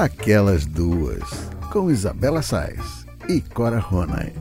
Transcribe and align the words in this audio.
Aquelas 0.00 0.64
Duas, 0.64 1.28
com 1.70 1.90
Isabela 1.90 2.40
Sais 2.40 3.04
e 3.28 3.42
Cora 3.42 3.78
Ronay. 3.78 4.32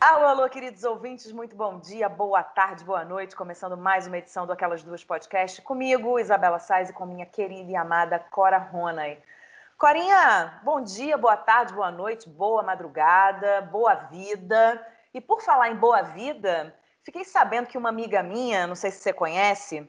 Alô, 0.00 0.26
alô, 0.26 0.48
queridos 0.48 0.82
ouvintes, 0.82 1.30
muito 1.30 1.54
bom 1.54 1.78
dia, 1.78 2.08
boa 2.08 2.42
tarde, 2.42 2.82
boa 2.82 3.04
noite. 3.04 3.36
Começando 3.36 3.76
mais 3.76 4.08
uma 4.08 4.18
edição 4.18 4.44
do 4.44 4.52
Aquelas 4.52 4.82
Duas 4.82 5.04
Podcast 5.04 5.62
comigo, 5.62 6.18
Isabela 6.18 6.58
Sais, 6.58 6.90
e 6.90 6.92
com 6.92 7.06
minha 7.06 7.24
querida 7.24 7.70
e 7.70 7.76
amada 7.76 8.18
Cora 8.18 8.58
Ronay. 8.58 9.22
Corinha, 9.78 10.60
bom 10.64 10.82
dia, 10.82 11.16
boa 11.16 11.36
tarde, 11.36 11.72
boa 11.72 11.92
noite, 11.92 12.28
boa 12.28 12.64
madrugada, 12.64 13.60
boa 13.70 13.94
vida. 13.94 14.84
E 15.14 15.20
por 15.20 15.40
falar 15.40 15.70
em 15.70 15.76
boa 15.76 16.02
vida, 16.02 16.74
fiquei 17.04 17.22
sabendo 17.22 17.68
que 17.68 17.78
uma 17.78 17.90
amiga 17.90 18.24
minha, 18.24 18.66
não 18.66 18.74
sei 18.74 18.90
se 18.90 19.02
você 19.02 19.12
conhece, 19.12 19.88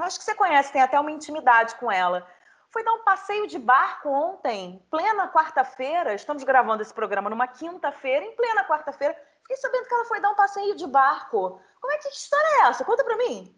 acho 0.00 0.18
que 0.18 0.24
você 0.24 0.34
conhece, 0.34 0.72
tem 0.72 0.82
até 0.82 0.98
uma 0.98 1.12
intimidade 1.12 1.76
com 1.76 1.88
ela 1.88 2.26
foi 2.72 2.82
dar 2.82 2.94
um 2.94 3.04
passeio 3.04 3.46
de 3.46 3.58
barco 3.58 4.08
ontem, 4.08 4.82
plena 4.90 5.28
quarta-feira. 5.28 6.14
Estamos 6.14 6.42
gravando 6.42 6.82
esse 6.82 6.92
programa 6.92 7.28
numa 7.28 7.46
quinta-feira, 7.46 8.24
em 8.24 8.34
plena 8.34 8.64
quarta-feira. 8.64 9.14
Fiquei 9.42 9.56
sabendo 9.58 9.86
que 9.86 9.94
ela 9.94 10.04
foi 10.06 10.20
dar 10.20 10.30
um 10.30 10.34
passeio 10.34 10.74
de 10.74 10.86
barco. 10.86 11.60
Como 11.80 11.92
é 11.92 11.98
que 11.98 12.08
história 12.08 12.46
é 12.46 12.68
essa? 12.70 12.84
Conta 12.84 13.04
para 13.04 13.18
mim. 13.18 13.54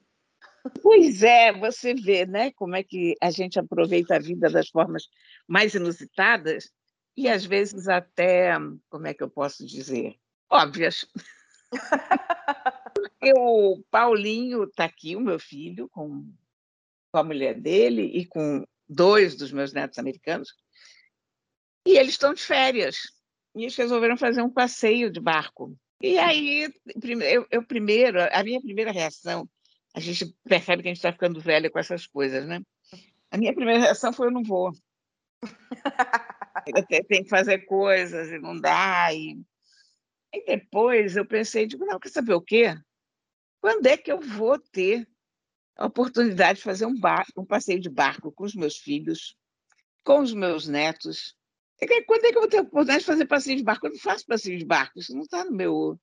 Pois 0.82 1.22
é, 1.22 1.52
você 1.52 1.94
vê, 1.94 2.26
né, 2.26 2.50
como 2.52 2.74
é 2.74 2.82
que 2.82 3.14
a 3.22 3.30
gente 3.30 3.58
aproveita 3.58 4.16
a 4.16 4.18
vida 4.18 4.50
das 4.50 4.68
formas 4.68 5.04
mais 5.46 5.74
inusitadas 5.74 6.72
e 7.16 7.28
às 7.28 7.44
vezes 7.44 7.86
até, 7.86 8.52
como 8.88 9.06
é 9.06 9.14
que 9.14 9.22
eu 9.22 9.30
posso 9.30 9.64
dizer, 9.64 10.16
óbvias. 10.50 11.06
o 13.36 13.80
Paulinho 13.90 14.64
está 14.64 14.86
aqui, 14.86 15.14
o 15.14 15.20
meu 15.20 15.38
filho, 15.38 15.88
com, 15.90 16.32
com 17.12 17.18
a 17.18 17.22
mulher 17.22 17.60
dele 17.60 18.02
e 18.02 18.26
com 18.26 18.64
dois 18.88 19.36
dos 19.36 19.52
meus 19.52 19.72
netos 19.72 19.98
americanos, 19.98 20.54
e 21.86 21.98
eles 21.98 22.12
estão 22.12 22.32
de 22.34 22.42
férias. 22.42 22.96
E 23.54 23.62
eles 23.62 23.76
resolveram 23.76 24.16
fazer 24.16 24.42
um 24.42 24.50
passeio 24.50 25.10
de 25.10 25.20
barco. 25.20 25.76
E 26.02 26.18
aí, 26.18 26.72
eu, 27.30 27.46
eu 27.50 27.64
primeiro, 27.64 28.18
a 28.32 28.42
minha 28.42 28.60
primeira 28.60 28.90
reação, 28.90 29.48
a 29.94 30.00
gente 30.00 30.34
percebe 30.44 30.82
que 30.82 30.88
a 30.88 30.90
gente 30.90 30.98
está 30.98 31.12
ficando 31.12 31.40
velha 31.40 31.70
com 31.70 31.78
essas 31.78 32.06
coisas, 32.06 32.46
né? 32.46 32.60
A 33.30 33.38
minha 33.38 33.54
primeira 33.54 33.80
reação 33.80 34.12
foi: 34.12 34.26
eu 34.26 34.32
não 34.32 34.42
vou. 34.42 34.72
tenho 37.08 37.24
que 37.24 37.28
fazer 37.28 37.60
coisas 37.60 38.28
e 38.30 38.38
não 38.38 38.58
dá. 38.58 39.12
E, 39.12 39.40
e 40.32 40.44
depois 40.46 41.16
eu 41.16 41.24
pensei: 41.24 41.66
digo, 41.66 41.86
não, 41.86 41.98
quer 41.98 42.08
saber 42.08 42.34
o 42.34 42.40
quê? 42.40 42.76
Quando 43.60 43.86
é 43.86 43.96
que 43.96 44.10
eu 44.10 44.20
vou 44.20 44.58
ter 44.58 45.08
a 45.76 45.86
oportunidade 45.86 46.58
de 46.58 46.64
fazer 46.64 46.86
um, 46.86 46.98
bar, 46.98 47.26
um 47.36 47.44
passeio 47.44 47.80
de 47.80 47.90
barco 47.90 48.32
com 48.32 48.44
os 48.44 48.54
meus 48.54 48.76
filhos, 48.76 49.36
com 50.04 50.20
os 50.20 50.32
meus 50.32 50.68
netos. 50.68 51.36
Quando 52.06 52.24
é 52.24 52.30
que 52.30 52.36
eu 52.36 52.42
vou 52.42 52.48
ter 52.48 52.58
a 52.58 52.62
oportunidade 52.62 53.00
de 53.00 53.06
fazer 53.06 53.26
passeio 53.26 53.56
de 53.56 53.64
barco? 53.64 53.86
Eu 53.86 53.92
não 53.92 53.98
faço 53.98 54.26
passeio 54.26 54.58
de 54.58 54.64
barco, 54.64 54.98
isso 54.98 55.14
não 55.14 55.22
está 55.22 55.44
no 55.44 55.52
meu, 55.52 55.98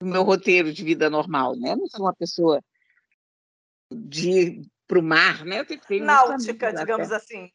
no 0.00 0.10
meu 0.10 0.22
roteiro 0.22 0.72
de 0.72 0.84
vida 0.84 1.08
normal, 1.08 1.56
né? 1.56 1.72
Eu 1.72 1.76
não 1.76 1.86
sou 1.86 2.04
uma 2.04 2.14
pessoa 2.14 2.62
de 3.90 4.30
ir 4.30 4.62
para 4.86 4.98
o 4.98 5.02
mar, 5.02 5.44
né? 5.44 5.60
Eu 5.60 5.66
tenho, 5.66 5.80
tenho 5.80 6.04
Náutica, 6.04 6.72
digamos 6.72 7.10
assim. 7.10 7.50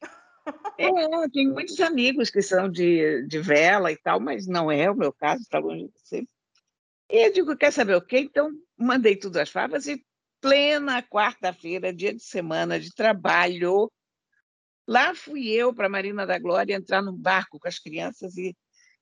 É, 0.77 0.89
eu 0.89 1.31
tenho 1.31 1.53
muitos 1.53 1.79
amigos 1.79 2.29
que 2.29 2.41
são 2.41 2.69
de, 2.69 3.25
de 3.27 3.39
vela 3.39 3.91
e 3.91 3.97
tal, 3.97 4.19
mas 4.19 4.45
não 4.45 4.71
é 4.71 4.89
o 4.89 4.95
meu 4.95 5.13
caso, 5.13 5.41
está 5.41 5.59
longe 5.59 5.85
de 5.85 5.91
você. 5.93 6.27
E 7.09 7.27
eu 7.27 7.31
digo, 7.31 7.55
quer 7.55 7.71
saber 7.71 7.95
o 7.95 8.01
quê? 8.01 8.19
Então, 8.19 8.51
mandei 8.77 9.15
tudo 9.15 9.37
às 9.37 9.49
favas 9.49 9.87
e 9.87 10.03
plena 10.43 11.01
quarta-feira, 11.01 11.93
dia 11.93 12.13
de 12.13 12.21
semana 12.21 12.77
de 12.77 12.93
trabalho. 12.93 13.89
Lá 14.85 15.15
fui 15.15 15.49
eu 15.49 15.73
para 15.73 15.87
Marina 15.87 16.27
da 16.27 16.37
Glória 16.37 16.75
entrar 16.75 17.01
num 17.01 17.15
barco 17.15 17.57
com 17.57 17.67
as 17.69 17.79
crianças 17.79 18.35
e 18.35 18.53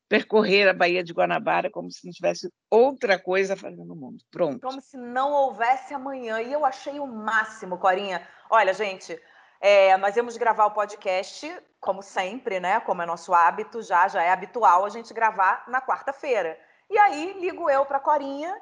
percorrer 0.08 0.70
a 0.70 0.74
Baía 0.74 1.04
de 1.04 1.12
Guanabara 1.12 1.72
como 1.72 1.90
se 1.90 2.06
não 2.06 2.14
tivesse 2.14 2.48
outra 2.70 3.18
coisa 3.18 3.58
fazer 3.58 3.84
no 3.84 3.96
mundo. 3.96 4.24
Pronto. 4.30 4.60
Como 4.60 4.80
se 4.82 4.96
não 4.98 5.32
houvesse 5.32 5.96
amanhã. 5.96 6.40
E 6.40 6.54
eu 6.54 6.64
achei 6.64 7.00
o 7.00 7.08
máximo, 7.08 7.80
Corinha. 7.80 8.22
Olha, 8.48 8.72
gente, 8.72 9.20
é, 9.60 9.98
nós 9.98 10.16
íamos 10.16 10.38
gravar 10.38 10.68
o 10.68 10.72
podcast, 10.72 11.52
como 11.80 12.04
sempre, 12.04 12.60
né? 12.60 12.80
Como 12.82 13.02
é 13.02 13.06
nosso 13.08 13.34
hábito, 13.34 13.82
já, 13.82 14.08
já 14.08 14.22
é 14.22 14.30
habitual 14.30 14.86
a 14.86 14.90
gente 14.90 15.12
gravar 15.12 15.64
na 15.68 15.82
quarta-feira. 15.82 16.56
E 16.88 17.00
aí 17.00 17.34
ligo 17.40 17.68
eu 17.68 17.84
para 17.84 18.00
Corinha 18.00 18.56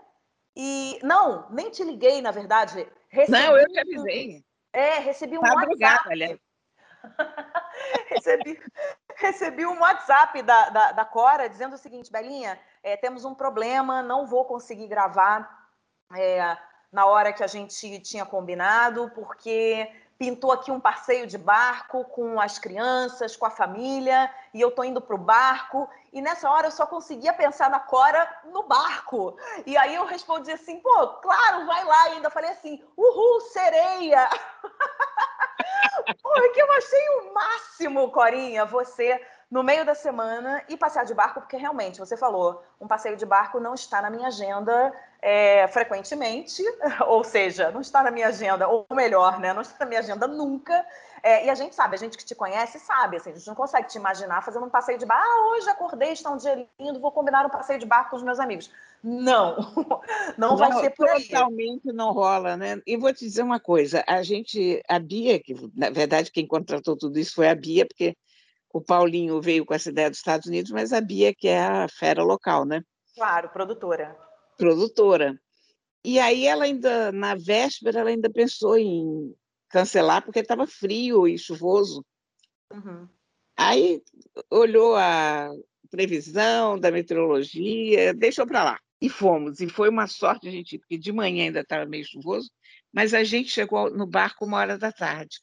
e 0.61 0.99
não, 1.01 1.49
nem 1.49 1.69
te 1.69 1.85
liguei, 1.85 2.21
na 2.21 2.31
verdade. 2.31 2.85
Recebi, 3.07 3.31
não, 3.31 3.57
eu 3.57 3.65
te 3.65 3.79
avisei. 3.79 4.43
É, 4.73 4.99
recebi 4.99 5.37
um 5.37 5.41
WhatsApp. 5.41 6.11
Aliás. 6.11 6.37
recebi, 8.09 8.61
recebi 9.15 9.65
um 9.65 9.79
WhatsApp 9.79 10.41
da, 10.41 10.69
da, 10.69 10.91
da, 10.91 11.05
Cora 11.05 11.47
dizendo 11.47 11.75
o 11.75 11.77
seguinte, 11.77 12.11
Belinha, 12.11 12.59
é, 12.83 12.97
temos 12.97 13.23
um 13.23 13.33
problema, 13.33 14.03
não 14.03 14.27
vou 14.27 14.43
conseguir 14.43 14.89
gravar 14.89 15.49
é, 16.13 16.57
na 16.91 17.05
hora 17.05 17.31
que 17.31 17.41
a 17.41 17.47
gente 17.47 18.01
tinha 18.01 18.25
combinado, 18.25 19.09
porque 19.15 19.89
pintou 20.19 20.51
aqui 20.51 20.69
um 20.69 20.81
passeio 20.81 21.25
de 21.25 21.37
barco 21.37 22.03
com 22.03 22.41
as 22.41 22.59
crianças, 22.59 23.37
com 23.37 23.45
a 23.45 23.49
família, 23.49 24.29
e 24.53 24.59
eu 24.59 24.69
tô 24.69 24.83
indo 24.83 24.99
pro 24.99 25.17
barco, 25.17 25.89
e 26.11 26.21
nessa 26.21 26.49
hora 26.49 26.67
eu 26.67 26.71
só 26.71 26.85
conseguia 26.85 27.31
pensar 27.33 27.69
na 27.69 27.79
Cora 27.79 28.29
no 28.51 28.63
barco. 28.63 29.37
E 29.65 29.77
aí 29.77 29.95
eu 29.95 30.05
respondi 30.05 30.51
assim, 30.51 30.81
pô, 30.81 31.07
claro, 31.07 31.65
vai 31.65 31.85
lá. 31.85 32.09
E 32.09 32.11
ainda 32.13 32.29
falei 32.29 32.49
assim, 32.51 32.83
uhul, 32.97 33.39
sereia! 33.41 34.29
Porque 36.21 36.61
eu 36.61 36.71
achei 36.73 37.09
o 37.09 37.33
máximo, 37.33 38.11
Corinha, 38.11 38.65
você 38.65 39.25
no 39.49 39.63
meio 39.63 39.83
da 39.83 39.95
semana 39.95 40.63
e 40.69 40.77
passear 40.77 41.05
de 41.05 41.13
barco, 41.13 41.41
porque 41.41 41.57
realmente, 41.57 41.99
você 41.99 42.15
falou, 42.15 42.63
um 42.79 42.87
passeio 42.87 43.17
de 43.17 43.25
barco 43.25 43.59
não 43.59 43.73
está 43.73 44.01
na 44.01 44.09
minha 44.09 44.27
agenda 44.27 44.93
é, 45.21 45.67
frequentemente, 45.69 46.61
ou 47.07 47.23
seja, 47.23 47.71
não 47.71 47.81
está 47.81 48.03
na 48.03 48.11
minha 48.11 48.27
agenda, 48.27 48.67
ou 48.67 48.85
melhor, 48.91 49.39
né, 49.39 49.51
não 49.51 49.61
está 49.61 49.77
na 49.79 49.85
minha 49.87 50.01
agenda 50.01 50.27
nunca. 50.27 50.85
É, 51.21 51.47
e 51.47 51.49
a 51.49 51.55
gente 51.55 51.75
sabe, 51.75 51.95
a 51.95 51.99
gente 51.99 52.17
que 52.17 52.23
te 52.23 52.35
conhece 52.35 52.79
sabe, 52.79 53.17
assim, 53.17 53.31
a 53.31 53.33
gente 53.33 53.47
não 53.47 53.55
consegue 53.55 53.87
te 53.87 53.97
imaginar 53.97 54.41
fazendo 54.43 54.65
um 54.65 54.69
passeio 54.69 54.99
de 54.99 55.05
barco. 55.05 55.25
Ah, 55.27 55.49
hoje 55.49 55.69
acordei, 55.69 56.11
está 56.11 56.29
um 56.29 56.37
dia 56.37 56.67
lindo, 56.79 56.99
vou 56.99 57.11
combinar 57.11 57.45
um 57.45 57.49
passeio 57.49 57.79
de 57.79 57.85
barco 57.85 58.11
com 58.11 58.15
os 58.17 58.23
meus 58.23 58.39
amigos. 58.39 58.71
Não, 59.03 59.57
não, 59.57 60.01
não 60.37 60.57
vai 60.57 60.71
ser 60.73 60.91
por 60.91 61.09
aí. 61.09 61.23
Totalmente 61.27 61.91
não 61.91 62.13
rola, 62.13 62.55
né? 62.55 62.81
E 62.85 62.95
vou 62.95 63.13
te 63.13 63.25
dizer 63.25 63.41
uma 63.41 63.59
coisa, 63.59 64.03
a 64.07 64.21
gente, 64.23 64.81
a 64.87 64.99
Bia, 64.99 65.39
que 65.39 65.55
na 65.75 65.89
verdade 65.89 66.31
quem 66.31 66.47
contratou 66.47 66.95
tudo 66.95 67.19
isso 67.19 67.35
foi 67.35 67.49
a 67.49 67.55
Bia, 67.55 67.85
porque 67.85 68.15
o 68.73 68.81
Paulinho 68.81 69.41
veio 69.41 69.65
com 69.65 69.73
essa 69.73 69.89
ideia 69.89 70.09
dos 70.09 70.19
Estados 70.19 70.47
Unidos, 70.47 70.71
mas 70.71 70.93
a 70.93 71.01
Bia 71.01 71.33
que 71.33 71.47
é 71.47 71.59
a 71.59 71.87
fera 71.87 72.23
local, 72.23 72.65
né? 72.65 72.81
Claro, 73.15 73.49
produtora 73.49 74.15
produtora. 74.59 75.41
E 76.03 76.19
aí 76.19 76.45
ela 76.45 76.65
ainda, 76.65 77.11
na 77.11 77.33
véspera, 77.33 78.01
ela 78.01 78.09
ainda 78.09 78.29
pensou 78.29 78.77
em 78.77 79.33
cancelar 79.69 80.23
porque 80.23 80.39
estava 80.39 80.67
frio 80.67 81.27
e 81.27 81.37
chuvoso. 81.37 82.05
Uhum. 82.71 83.07
Aí 83.57 84.03
olhou 84.51 84.95
a 84.95 85.49
previsão 85.89 86.77
da 86.77 86.91
meteorologia, 86.91 88.13
deixou 88.13 88.45
para 88.45 88.63
lá. 88.63 88.79
E 89.01 89.09
fomos. 89.09 89.61
E 89.61 89.69
foi 89.69 89.89
uma 89.89 90.07
sorte 90.07 90.51
gente, 90.51 90.77
porque 90.77 90.97
de 90.97 91.11
manhã 91.11 91.45
ainda 91.45 91.61
estava 91.61 91.85
meio 91.85 92.05
chuvoso, 92.05 92.51
mas 92.91 93.13
a 93.13 93.23
gente 93.23 93.49
chegou 93.49 93.89
no 93.89 94.05
barco 94.05 94.45
uma 94.45 94.57
hora 94.57 94.77
da 94.77 94.91
tarde. 94.91 95.39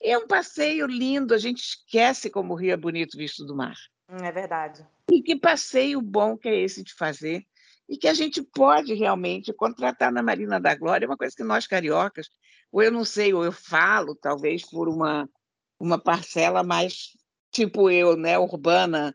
É 0.00 0.16
um 0.16 0.26
passeio 0.26 0.86
lindo, 0.86 1.34
a 1.34 1.38
gente 1.38 1.60
esquece 1.60 2.30
como 2.30 2.52
o 2.52 2.56
Rio 2.56 2.72
é 2.72 2.76
bonito 2.76 3.16
visto 3.16 3.44
do 3.44 3.56
mar. 3.56 3.76
Hum, 4.08 4.24
é 4.24 4.30
verdade. 4.30 4.86
E 5.10 5.22
que 5.22 5.36
passeio 5.36 6.00
bom 6.00 6.36
que 6.36 6.48
é 6.48 6.60
esse 6.60 6.82
de 6.82 6.94
fazer 6.94 7.44
e 7.88 7.96
que 7.96 8.08
a 8.08 8.14
gente 8.14 8.42
pode 8.42 8.94
realmente 8.94 9.52
contratar 9.52 10.12
na 10.12 10.22
Marina 10.22 10.60
da 10.60 10.74
Glória, 10.74 11.06
é 11.06 11.08
uma 11.08 11.16
coisa 11.16 11.34
que 11.34 11.44
nós 11.44 11.66
cariocas, 11.66 12.28
ou 12.72 12.82
eu 12.82 12.90
não 12.90 13.04
sei, 13.04 13.32
ou 13.32 13.44
eu 13.44 13.52
falo, 13.52 14.14
talvez 14.14 14.68
por 14.68 14.88
uma, 14.88 15.28
uma 15.78 15.98
parcela 15.98 16.62
mais 16.62 17.12
tipo 17.52 17.88
eu, 17.88 18.16
né, 18.16 18.38
urbana, 18.38 19.14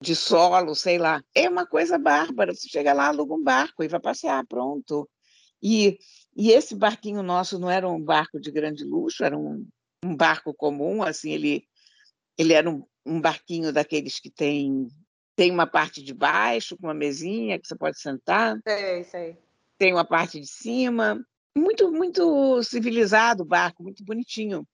de 0.00 0.14
solo, 0.14 0.74
sei 0.74 0.98
lá. 0.98 1.22
É 1.34 1.48
uma 1.48 1.66
coisa 1.66 1.98
bárbara. 1.98 2.54
Você 2.54 2.68
chega 2.68 2.92
lá, 2.92 3.08
aluga 3.08 3.34
um 3.34 3.42
barco 3.42 3.82
e 3.82 3.88
vai 3.88 4.00
passear, 4.00 4.46
pronto. 4.46 5.08
E, 5.62 5.98
e 6.36 6.50
esse 6.50 6.74
barquinho 6.74 7.22
nosso 7.22 7.58
não 7.58 7.70
era 7.70 7.88
um 7.88 8.02
barco 8.02 8.38
de 8.40 8.50
grande 8.50 8.84
luxo, 8.84 9.24
era 9.24 9.36
um, 9.36 9.66
um 10.04 10.16
barco 10.16 10.54
comum, 10.54 11.02
assim, 11.02 11.32
ele, 11.32 11.64
ele 12.38 12.52
era 12.52 12.68
um, 12.68 12.84
um 13.04 13.20
barquinho 13.20 13.72
daqueles 13.72 14.20
que 14.20 14.30
tem 14.30 14.88
tem 15.36 15.50
uma 15.50 15.66
parte 15.66 16.02
de 16.02 16.14
baixo, 16.14 16.78
com 16.78 16.86
uma 16.86 16.94
mesinha 16.94 17.58
que 17.58 17.68
você 17.68 17.76
pode 17.76 18.00
sentar. 18.00 18.58
Sei, 18.66 19.04
sei. 19.04 19.36
Tem 19.76 19.92
uma 19.92 20.04
parte 20.04 20.40
de 20.40 20.46
cima. 20.46 21.22
Muito, 21.54 21.92
muito 21.92 22.62
civilizado 22.62 23.42
o 23.42 23.46
barco, 23.46 23.82
muito 23.82 24.02
bonitinho. 24.02 24.66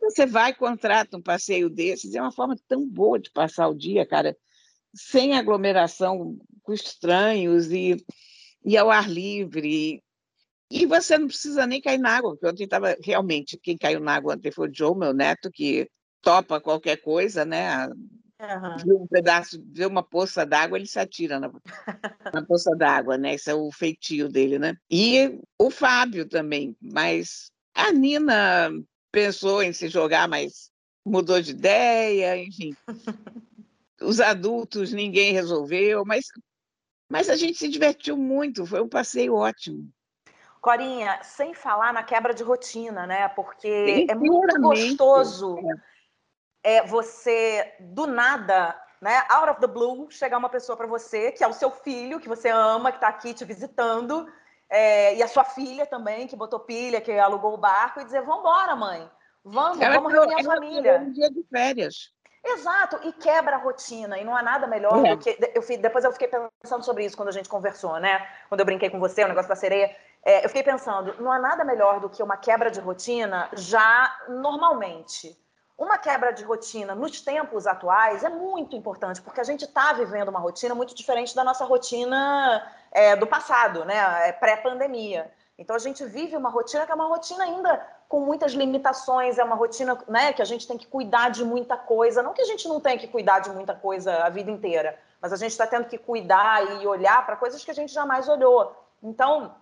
Você 0.00 0.26
vai, 0.26 0.54
contrata 0.54 1.16
um 1.16 1.22
passeio 1.22 1.68
desses, 1.68 2.14
é 2.14 2.20
uma 2.20 2.32
forma 2.32 2.56
tão 2.68 2.88
boa 2.88 3.18
de 3.18 3.30
passar 3.30 3.68
o 3.68 3.74
dia, 3.74 4.06
cara, 4.06 4.36
sem 4.94 5.36
aglomeração 5.36 6.38
com 6.62 6.72
estranhos 6.72 7.70
e, 7.70 7.96
e 8.64 8.76
ao 8.76 8.90
ar 8.90 9.10
livre. 9.10 10.02
E 10.70 10.86
você 10.86 11.18
não 11.18 11.26
precisa 11.26 11.66
nem 11.66 11.80
cair 11.80 11.98
na 11.98 12.16
água, 12.16 12.30
porque 12.30 12.46
ontem 12.46 12.64
estava 12.64 12.96
realmente, 13.02 13.58
quem 13.58 13.76
caiu 13.76 14.00
na 14.00 14.14
água 14.14 14.34
ontem 14.34 14.50
foi 14.50 14.68
o 14.68 14.74
Joe, 14.74 14.96
meu 14.96 15.12
neto, 15.12 15.50
que 15.50 15.88
topa 16.22 16.60
qualquer 16.60 16.96
coisa, 16.96 17.44
né? 17.44 17.86
Uhum. 17.86 19.02
Um 19.02 19.06
pedaço, 19.06 19.62
vê 19.72 19.86
uma 19.86 20.02
poça 20.02 20.44
d'água, 20.44 20.76
ele 20.76 20.86
se 20.86 20.98
atira 20.98 21.38
na, 21.38 21.50
na 22.32 22.44
poça 22.44 22.74
d'água, 22.76 23.16
né? 23.16 23.34
Esse 23.34 23.50
é 23.50 23.54
o 23.54 23.70
feitio 23.70 24.28
dele, 24.28 24.58
né? 24.58 24.74
E 24.90 25.38
o 25.58 25.70
Fábio 25.70 26.26
também, 26.28 26.76
mas 26.80 27.50
a 27.74 27.92
Nina 27.92 28.70
pensou 29.12 29.62
em 29.62 29.72
se 29.72 29.88
jogar, 29.88 30.28
mas 30.28 30.70
mudou 31.04 31.40
de 31.40 31.52
ideia, 31.52 32.36
enfim. 32.36 32.74
Os 34.00 34.20
adultos, 34.20 34.92
ninguém 34.92 35.32
resolveu, 35.32 36.04
mas, 36.04 36.24
mas 37.08 37.28
a 37.28 37.36
gente 37.36 37.58
se 37.58 37.68
divertiu 37.68 38.16
muito, 38.16 38.66
foi 38.66 38.82
um 38.82 38.88
passeio 38.88 39.34
ótimo. 39.34 39.88
Corinha, 40.64 41.18
sem 41.22 41.52
falar 41.52 41.92
na 41.92 42.02
quebra 42.02 42.32
de 42.32 42.42
rotina, 42.42 43.06
né? 43.06 43.28
Porque 43.28 44.06
é 44.08 44.14
muito 44.14 44.58
gostoso 44.62 45.58
é. 46.62 46.76
é 46.78 46.86
você, 46.86 47.74
do 47.78 48.06
nada, 48.06 48.74
né, 48.98 49.22
out 49.28 49.50
of 49.50 49.60
the 49.60 49.66
blue, 49.66 50.10
chegar 50.10 50.38
uma 50.38 50.48
pessoa 50.48 50.74
para 50.74 50.86
você, 50.86 51.30
que 51.30 51.44
é 51.44 51.46
o 51.46 51.52
seu 51.52 51.70
filho, 51.70 52.18
que 52.18 52.30
você 52.30 52.48
ama, 52.48 52.90
que 52.90 52.96
está 52.96 53.08
aqui 53.08 53.34
te 53.34 53.44
visitando, 53.44 54.26
é, 54.70 55.14
e 55.16 55.22
a 55.22 55.28
sua 55.28 55.44
filha 55.44 55.84
também, 55.84 56.26
que 56.26 56.34
botou 56.34 56.58
pilha, 56.58 56.98
que 56.98 57.12
alugou 57.12 57.52
o 57.52 57.58
barco, 57.58 58.00
e 58.00 58.04
dizer: 58.06 58.22
Vambora, 58.22 58.74
mãe, 58.74 59.06
vamos, 59.44 59.78
ela 59.82 59.96
vamos 59.96 60.14
reunir 60.14 60.40
a 60.40 60.44
família. 60.44 60.98
Um 60.98 61.12
dia 61.12 61.30
de 61.30 61.44
férias. 61.50 62.14
Exato, 62.42 62.98
e 63.06 63.12
quebra 63.12 63.56
a 63.56 63.58
rotina, 63.58 64.18
e 64.18 64.24
não 64.24 64.34
há 64.34 64.42
nada 64.42 64.66
melhor 64.66 65.04
é. 65.04 65.14
do 65.14 65.18
que. 65.18 65.36
Eu, 65.54 65.78
depois 65.78 66.04
eu 66.04 66.12
fiquei 66.12 66.28
pensando 66.28 66.82
sobre 66.82 67.04
isso 67.04 67.16
quando 67.16 67.28
a 67.28 67.32
gente 67.32 67.50
conversou, 67.50 68.00
né? 68.00 68.26
Quando 68.48 68.60
eu 68.60 68.66
brinquei 68.66 68.88
com 68.88 68.98
você, 68.98 69.22
o 69.24 69.28
negócio 69.28 69.50
da 69.50 69.56
sereia. 69.56 69.94
É, 70.24 70.44
eu 70.44 70.48
fiquei 70.48 70.62
pensando, 70.62 71.14
não 71.20 71.30
há 71.30 71.38
nada 71.38 71.64
melhor 71.64 72.00
do 72.00 72.08
que 72.08 72.22
uma 72.22 72.36
quebra 72.36 72.70
de 72.70 72.80
rotina 72.80 73.48
já 73.52 74.16
normalmente. 74.28 75.38
Uma 75.76 75.98
quebra 75.98 76.32
de 76.32 76.44
rotina 76.44 76.94
nos 76.94 77.20
tempos 77.20 77.66
atuais 77.66 78.24
é 78.24 78.28
muito 78.28 78.74
importante, 78.74 79.20
porque 79.20 79.40
a 79.40 79.44
gente 79.44 79.64
está 79.64 79.92
vivendo 79.92 80.28
uma 80.28 80.38
rotina 80.38 80.74
muito 80.74 80.94
diferente 80.94 81.34
da 81.34 81.44
nossa 81.44 81.64
rotina 81.64 82.64
é, 82.90 83.16
do 83.16 83.26
passado, 83.26 83.84
né? 83.84 84.28
É, 84.28 84.32
pré-pandemia. 84.32 85.30
Então 85.58 85.76
a 85.76 85.78
gente 85.78 86.04
vive 86.04 86.36
uma 86.36 86.48
rotina 86.48 86.86
que 86.86 86.92
é 86.92 86.94
uma 86.94 87.06
rotina 87.06 87.44
ainda 87.44 87.86
com 88.08 88.20
muitas 88.20 88.52
limitações, 88.52 89.36
é 89.38 89.44
uma 89.44 89.56
rotina 89.56 89.98
né, 90.08 90.32
que 90.32 90.40
a 90.40 90.44
gente 90.44 90.66
tem 90.66 90.78
que 90.78 90.86
cuidar 90.86 91.30
de 91.30 91.44
muita 91.44 91.76
coisa. 91.76 92.22
Não 92.22 92.32
que 92.32 92.42
a 92.42 92.46
gente 92.46 92.66
não 92.68 92.80
tenha 92.80 92.96
que 92.96 93.08
cuidar 93.08 93.40
de 93.40 93.50
muita 93.50 93.74
coisa 93.74 94.24
a 94.24 94.28
vida 94.28 94.50
inteira, 94.50 94.98
mas 95.20 95.32
a 95.32 95.36
gente 95.36 95.50
está 95.50 95.66
tendo 95.66 95.86
que 95.86 95.98
cuidar 95.98 96.80
e 96.80 96.86
olhar 96.86 97.26
para 97.26 97.36
coisas 97.36 97.64
que 97.64 97.70
a 97.70 97.74
gente 97.74 97.92
jamais 97.92 98.28
olhou. 98.28 98.74
Então, 99.02 99.54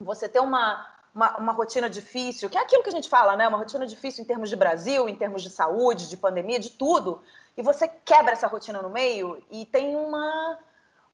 você 0.00 0.28
ter 0.28 0.40
uma, 0.40 0.86
uma, 1.14 1.36
uma, 1.38 1.52
rotina 1.52 1.90
difícil, 1.90 2.48
que 2.48 2.56
é 2.56 2.60
aquilo 2.60 2.82
que 2.82 2.88
a 2.88 2.92
gente 2.92 3.08
fala, 3.08 3.36
né? 3.36 3.48
Uma 3.48 3.58
rotina 3.58 3.86
difícil 3.86 4.22
em 4.22 4.26
termos 4.26 4.48
de 4.48 4.54
Brasil, 4.54 5.08
em 5.08 5.16
termos 5.16 5.42
de 5.42 5.50
saúde, 5.50 6.08
de 6.08 6.16
pandemia, 6.16 6.60
de 6.60 6.70
tudo. 6.70 7.20
E 7.56 7.62
você 7.62 7.88
quebra 7.88 8.32
essa 8.32 8.46
rotina 8.46 8.80
no 8.80 8.90
meio 8.90 9.42
e 9.50 9.66
tem 9.66 9.96
uma, 9.96 10.56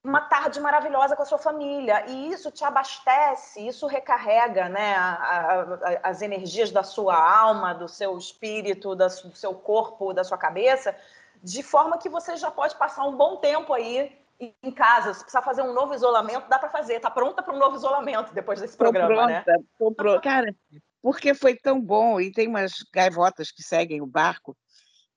uma 0.02 0.20
tarde 0.20 0.60
maravilhosa 0.60 1.16
com 1.16 1.22
a 1.22 1.26
sua 1.26 1.38
família. 1.38 2.04
E 2.06 2.30
isso 2.30 2.50
te 2.50 2.62
abastece, 2.62 3.66
isso 3.66 3.86
recarrega 3.86 4.68
né, 4.68 4.94
a, 4.94 5.12
a, 5.12 6.10
as 6.10 6.20
energias 6.20 6.70
da 6.70 6.82
sua 6.82 7.16
alma, 7.16 7.72
do 7.72 7.88
seu 7.88 8.18
espírito, 8.18 8.94
do 8.94 9.08
seu 9.08 9.54
corpo, 9.54 10.12
da 10.12 10.24
sua 10.24 10.36
cabeça, 10.36 10.94
de 11.42 11.62
forma 11.62 11.96
que 11.96 12.10
você 12.10 12.36
já 12.36 12.50
pode 12.50 12.76
passar 12.76 13.04
um 13.04 13.16
bom 13.16 13.36
tempo 13.36 13.72
aí 13.72 14.23
em 14.62 14.70
casa, 14.70 15.14
se 15.14 15.20
precisar 15.20 15.42
fazer 15.42 15.62
um 15.62 15.72
novo 15.72 15.94
isolamento, 15.94 16.48
dá 16.48 16.58
para 16.58 16.70
fazer. 16.70 16.94
Está 16.94 17.10
pronta 17.10 17.42
para 17.42 17.54
um 17.54 17.58
novo 17.58 17.76
isolamento 17.76 18.34
depois 18.34 18.60
desse 18.60 18.76
tô 18.76 18.84
programa, 18.84 19.26
né? 19.26 19.42
pronta, 19.42 19.58
né? 19.58 19.64
Tô 19.78 19.92
pronta. 19.92 20.20
Cara, 20.20 20.56
porque 21.02 21.34
foi 21.34 21.56
tão 21.56 21.80
bom 21.80 22.20
e 22.20 22.32
tem 22.32 22.48
umas 22.48 22.72
gaivotas 22.92 23.50
que 23.50 23.62
seguem 23.62 24.00
o 24.00 24.06
barco. 24.06 24.56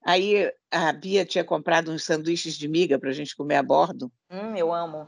Aí 0.06 0.52
a 0.72 0.94
Bia 0.94 1.26
tinha 1.26 1.44
comprado 1.44 1.92
uns 1.92 2.04
sanduíches 2.04 2.58
de 2.58 2.68
miga 2.68 3.00
para 3.00 3.10
a 3.10 3.14
gente 3.14 3.36
comer 3.36 3.56
a 3.56 3.64
bordo. 3.64 4.12
Hum, 4.30 4.56
eu 4.56 4.74
amo. 4.74 5.08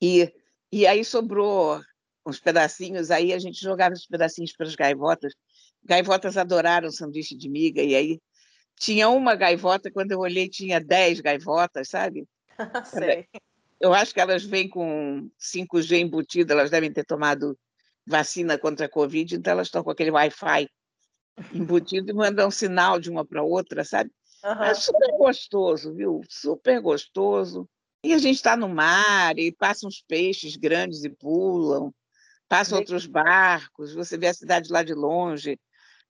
E, 0.00 0.32
e 0.70 0.86
aí 0.86 1.04
sobrou 1.04 1.80
uns 2.26 2.40
pedacinhos, 2.40 3.10
aí 3.10 3.32
a 3.32 3.38
gente 3.38 3.60
jogava 3.60 3.94
os 3.94 4.06
pedacinhos 4.06 4.52
para 4.52 4.66
as 4.66 4.74
gaivotas. 4.74 5.32
Gaivotas 5.84 6.36
adoraram 6.36 6.90
sanduíche 6.90 7.36
de 7.36 7.48
miga, 7.48 7.82
e 7.82 7.94
aí 7.94 8.20
tinha 8.78 9.08
uma 9.08 9.34
gaivota, 9.34 9.90
quando 9.90 10.12
eu 10.12 10.18
olhei 10.18 10.48
tinha 10.48 10.80
dez 10.80 11.20
gaivotas, 11.20 11.88
sabe? 11.88 12.26
Sei. 12.86 13.28
Eu 13.80 13.92
acho 13.92 14.14
que 14.14 14.20
elas 14.20 14.44
vêm 14.44 14.68
com 14.68 15.30
5G 15.38 15.98
embutido, 15.98 16.52
elas 16.52 16.70
devem 16.70 16.92
ter 16.92 17.04
tomado 17.04 17.58
vacina 18.06 18.58
contra 18.58 18.86
a 18.86 18.88
Covid, 18.88 19.36
então 19.36 19.52
elas 19.52 19.66
estão 19.66 19.82
com 19.82 19.90
aquele 19.90 20.10
Wi-Fi 20.10 20.68
embutido 21.52 22.10
e 22.10 22.14
mandam 22.14 22.48
um 22.48 22.50
sinal 22.50 22.98
de 22.98 23.10
uma 23.10 23.24
para 23.24 23.42
outra, 23.42 23.84
sabe? 23.84 24.10
Uhum. 24.44 24.62
É 24.62 24.74
super 24.74 25.10
gostoso, 25.18 25.94
viu? 25.94 26.20
Super 26.28 26.80
gostoso. 26.80 27.68
E 28.02 28.14
a 28.14 28.18
gente 28.18 28.36
está 28.36 28.56
no 28.56 28.68
mar 28.68 29.38
e 29.38 29.52
passam 29.52 29.88
uns 29.88 30.00
peixes 30.00 30.56
grandes 30.56 31.04
e 31.04 31.10
pulam, 31.10 31.92
passam 32.48 32.78
outros 32.78 33.06
barcos, 33.06 33.92
você 33.92 34.16
vê 34.16 34.28
a 34.28 34.34
cidade 34.34 34.70
lá 34.70 34.82
de 34.82 34.94
longe, 34.94 35.58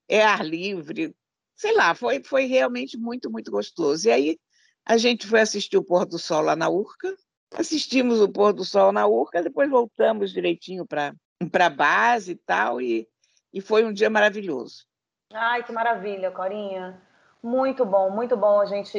é 0.07 0.23
ar 0.23 0.45
livre. 0.45 1.13
Sei 1.55 1.73
lá, 1.73 1.95
foi, 1.95 2.23
foi 2.23 2.45
realmente 2.45 2.97
muito, 2.97 3.31
muito 3.31 3.49
gostoso. 3.49 4.07
E 4.07 4.11
aí 4.11 4.37
a 4.87 4.95
gente 4.95 5.27
foi 5.27 5.41
assistir 5.41 5.75
o 5.75 5.83
pôr 5.83 6.05
do 6.05 6.17
sol 6.17 6.41
lá 6.41 6.55
na 6.55 6.69
Urca, 6.69 7.13
assistimos 7.53 8.21
o 8.21 8.29
pôr 8.29 8.53
do 8.53 8.63
sol 8.63 8.93
na 8.93 9.05
Urca, 9.05 9.43
depois 9.43 9.69
voltamos 9.69 10.31
direitinho 10.31 10.85
para 10.85 11.13
a 11.59 11.69
base 11.69 12.31
e 12.31 12.35
tal, 12.35 12.79
e, 12.79 13.05
e 13.53 13.59
foi 13.59 13.83
um 13.83 13.91
dia 13.91 14.09
maravilhoso. 14.09 14.85
Ai, 15.33 15.61
que 15.63 15.73
maravilha, 15.73 16.31
Corinha. 16.31 17.01
Muito 17.43 17.85
bom, 17.85 18.09
muito 18.09 18.37
bom 18.37 18.61
a 18.61 18.65
gente, 18.65 18.97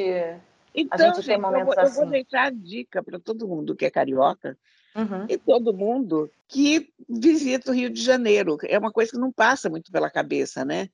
então, 0.75 1.09
a 1.09 1.13
gente 1.15 1.25
ter 1.25 1.37
momentos 1.39 1.69
eu 1.69 1.75
vou, 1.75 1.83
assim. 1.83 1.99
Eu 1.99 2.03
vou 2.03 2.11
deixar 2.11 2.43
a 2.43 2.51
dica 2.51 3.01
para 3.01 3.19
todo 3.19 3.47
mundo 3.47 3.75
que 3.75 3.85
é 3.85 3.89
carioca 3.89 4.55
uhum. 4.95 5.25
e 5.27 5.39
todo 5.39 5.73
mundo 5.73 6.29
que 6.47 6.93
visita 7.09 7.71
o 7.71 7.73
Rio 7.73 7.89
de 7.89 8.01
Janeiro. 8.01 8.59
É 8.63 8.77
uma 8.77 8.91
coisa 8.91 9.11
que 9.11 9.17
não 9.17 9.31
passa 9.31 9.71
muito 9.71 9.91
pela 9.91 10.09
cabeça, 10.09 10.63
né? 10.63 10.87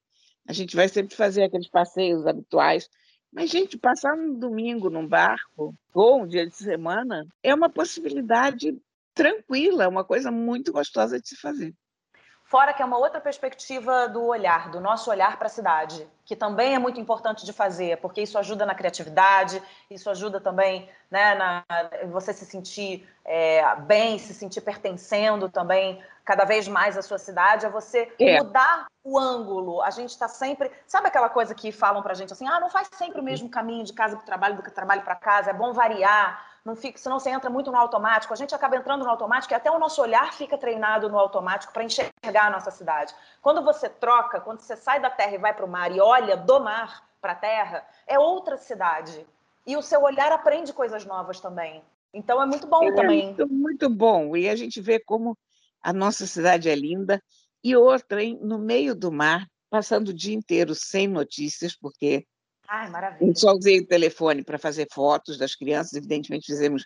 A 0.47 0.53
gente 0.53 0.74
vai 0.74 0.88
sempre 0.88 1.15
fazer 1.15 1.44
aqueles 1.44 1.68
passeios 1.68 2.25
habituais 2.25 2.89
mas, 3.36 3.50
gente, 3.50 3.78
passar 3.78 4.14
um 4.14 4.40
domingo 4.40 4.90
num 4.90 5.06
barco 5.06 5.76
ou 5.94 6.22
um 6.22 6.26
dia 6.26 6.48
de 6.48 6.56
semana 6.56 7.28
é 7.44 7.54
uma 7.54 7.70
possibilidade 7.70 8.74
tranquila, 9.14 9.90
uma 9.90 10.06
coisa 10.06 10.32
muito 10.32 10.72
gostosa 10.72 11.20
de 11.20 11.28
se 11.28 11.36
fazer. 11.36 11.74
Fora 12.45 12.74
que 12.74 12.81
é 12.81 12.86
uma 12.86 13.00
outra 13.00 13.19
perspectiva 13.19 14.07
do 14.07 14.24
olhar, 14.24 14.69
do 14.69 14.80
nosso 14.80 15.09
olhar 15.09 15.36
para 15.38 15.47
a 15.47 15.50
cidade, 15.50 16.07
que 16.24 16.36
também 16.36 16.75
é 16.75 16.80
muito 16.80 17.00
importante 17.00 17.44
de 17.44 17.51
fazer, 17.51 17.97
porque 17.97 18.21
isso 18.21 18.37
ajuda 18.37 18.68
na 18.68 18.75
criatividade, 18.75 19.59
isso 19.90 20.07
ajuda 20.11 20.40
também 20.40 20.87
né, 21.09 21.33
na 21.33 21.64
você 22.11 22.31
se 22.33 22.45
sentir 22.45 23.09
é, 23.25 23.75
bem, 23.78 24.19
se 24.19 24.31
sentir 24.31 24.61
pertencendo 24.61 25.49
também 25.49 25.99
cada 26.23 26.45
vez 26.45 26.68
mais 26.68 26.95
à 26.95 27.02
sua 27.02 27.18
cidade, 27.18 27.66
é 27.66 27.69
você 27.69 28.14
é. 28.19 28.37
mudar 28.37 28.85
o 29.04 29.18
ângulo. 29.18 29.81
A 29.81 29.90
gente 29.90 30.11
está 30.11 30.28
sempre. 30.28 30.71
Sabe 30.85 31.07
aquela 31.07 31.30
coisa 31.30 31.56
que 31.56 31.71
falam 31.71 32.04
para 32.04 32.11
a 32.11 32.16
gente 32.16 32.31
assim: 32.31 32.47
ah, 32.47 32.59
não 32.59 32.69
faz 32.69 32.87
sempre 32.94 33.19
o 33.19 33.23
mesmo 33.23 33.49
caminho 33.49 33.83
de 33.83 33.94
casa 33.94 34.16
para 34.16 34.23
o 34.23 34.25
trabalho 34.25 34.56
do 34.56 34.61
que 34.61 34.69
trabalho 34.69 35.02
para 35.02 35.16
casa, 35.16 35.49
é 35.49 35.54
bom 35.54 35.73
variar 35.73 36.55
não 36.66 36.76
fica, 36.76 36.98
senão 36.98 37.19
você 37.19 37.30
entra 37.30 37.48
muito 37.48 37.72
no 37.72 37.78
automático. 37.78 38.34
A 38.34 38.36
gente 38.36 38.56
acaba 38.56 38.76
entrando 38.76 39.04
no 39.04 39.10
automático 39.12 39.54
e 39.54 39.56
até 39.56 39.69
o 39.69 39.78
nosso 39.78 40.02
olhar 40.02 40.34
fica 40.34 40.57
treinado 40.57 41.07
no 41.07 41.19
automático 41.19 41.72
para 41.72 41.84
enxergar 41.84 42.48
a 42.48 42.50
nossa 42.50 42.72
cidade. 42.72 43.14
Quando 43.40 43.64
você 43.64 43.88
troca, 43.88 44.42
quando 44.42 44.62
você 44.62 44.76
sai 44.76 45.00
da 45.00 45.12
terra 45.12 45.36
e 45.36 45.38
vai 45.38 45.54
para 45.54 45.64
o 45.64 45.69
mar 45.69 45.95
e 45.95 46.02
olha 46.02 46.36
do 46.36 46.60
mar 46.60 47.07
para 47.22 47.34
a 47.34 47.36
terra, 47.36 47.88
é 48.07 48.18
outra 48.18 48.57
cidade. 48.57 49.26
E 49.68 49.78
o 49.78 49.81
seu 49.84 50.02
olhar 50.02 50.31
aprende 50.31 50.74
coisas 50.74 51.06
novas 51.06 51.40
também. 51.40 51.84
Então 52.12 52.42
é 52.42 52.45
muito 52.48 52.66
bom 52.66 52.84
é 52.84 52.94
também. 52.94 53.26
Muito, 53.26 53.48
muito 53.48 53.90
bom. 53.90 54.36
E 54.36 54.50
a 54.50 54.56
gente 54.56 54.81
vê 54.81 55.00
como 55.00 55.38
a 55.84 55.94
nossa 55.94 56.26
cidade 56.26 56.68
é 56.68 56.76
linda. 56.76 57.22
E 57.64 57.76
outra, 57.76 58.24
hein, 58.24 58.40
no 58.42 58.57
meio 58.57 58.95
do 58.95 59.12
mar, 59.12 59.48
passando 59.69 60.10
o 60.10 60.14
dia 60.14 60.34
inteiro 60.34 60.74
sem 60.74 61.07
notícias, 61.07 61.76
porque 61.76 62.26
Ai, 62.68 62.90
maravilha. 62.90 63.30
Eu 63.30 63.36
só 63.36 63.52
usei 63.54 63.80
o 63.80 63.88
telefone 63.88 64.44
para 64.44 64.57
fazer 64.57 64.88
fotos 64.92 65.38
das 65.38 65.56
crianças, 65.56 65.94
evidentemente 65.94 66.45
fizemos 66.45 66.86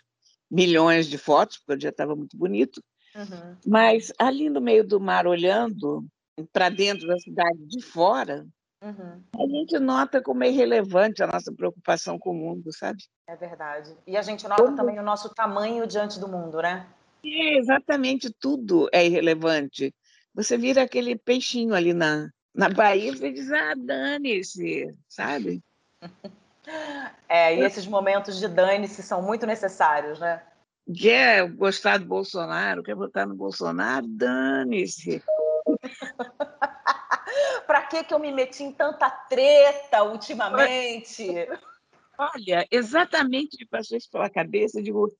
milhões 0.50 1.06
de 1.06 1.16
fotos, 1.16 1.58
porque 1.58 1.72
o 1.72 1.78
dia 1.78 1.90
estava 1.90 2.16
muito 2.16 2.36
bonito. 2.36 2.82
Uhum. 3.14 3.56
Mas 3.66 4.12
ali 4.18 4.48
no 4.48 4.60
meio 4.60 4.86
do 4.86 5.00
mar, 5.00 5.26
olhando 5.26 6.04
para 6.52 6.68
dentro 6.68 7.06
da 7.06 7.18
cidade 7.18 7.58
de 7.66 7.82
fora, 7.82 8.46
uhum. 8.82 9.22
a 9.36 9.46
gente 9.46 9.78
nota 9.78 10.22
como 10.22 10.44
é 10.44 10.48
irrelevante 10.48 11.22
a 11.22 11.26
nossa 11.26 11.52
preocupação 11.52 12.18
com 12.18 12.30
o 12.30 12.34
mundo, 12.34 12.72
sabe? 12.72 13.02
É 13.26 13.36
verdade. 13.36 13.94
E 14.06 14.16
a 14.16 14.22
gente 14.22 14.46
nota 14.48 14.72
também 14.72 14.98
o 14.98 15.02
nosso 15.02 15.32
tamanho 15.34 15.86
diante 15.86 16.18
do 16.18 16.28
mundo, 16.28 16.60
né? 16.60 16.86
É, 17.24 17.58
exatamente, 17.58 18.32
tudo 18.32 18.88
é 18.92 19.04
irrelevante. 19.04 19.94
Você 20.34 20.56
vira 20.56 20.82
aquele 20.82 21.16
peixinho 21.16 21.74
ali 21.74 21.92
na, 21.92 22.30
na 22.54 22.68
Bahia, 22.68 23.14
você 23.14 23.30
diz, 23.32 23.50
ah, 23.52 23.74
dane-se, 23.76 24.94
sabe? 25.08 25.62
É, 27.28 27.56
e 27.56 27.60
esses 27.60 27.86
momentos 27.86 28.38
de 28.38 28.48
dane-se 28.48 29.02
são 29.02 29.22
muito 29.22 29.46
necessários, 29.46 30.18
né? 30.18 30.42
Quer 30.92 31.48
gostar 31.52 31.98
do 31.98 32.04
Bolsonaro, 32.04 32.82
quer 32.82 32.94
votar 32.94 33.26
no 33.26 33.34
Bolsonaro? 33.34 34.06
Dane-se. 34.08 35.22
para 37.66 37.82
que, 37.82 38.02
que 38.02 38.12
eu 38.12 38.18
me 38.18 38.32
meti 38.32 38.64
em 38.64 38.72
tanta 38.72 39.08
treta 39.08 40.02
ultimamente? 40.02 41.48
Olha, 42.18 42.66
exatamente 42.70 43.56
me 43.58 43.66
passou 43.66 43.96
isso 43.96 44.10
pela 44.10 44.28
cabeça. 44.28 44.82
Digo, 44.82 45.14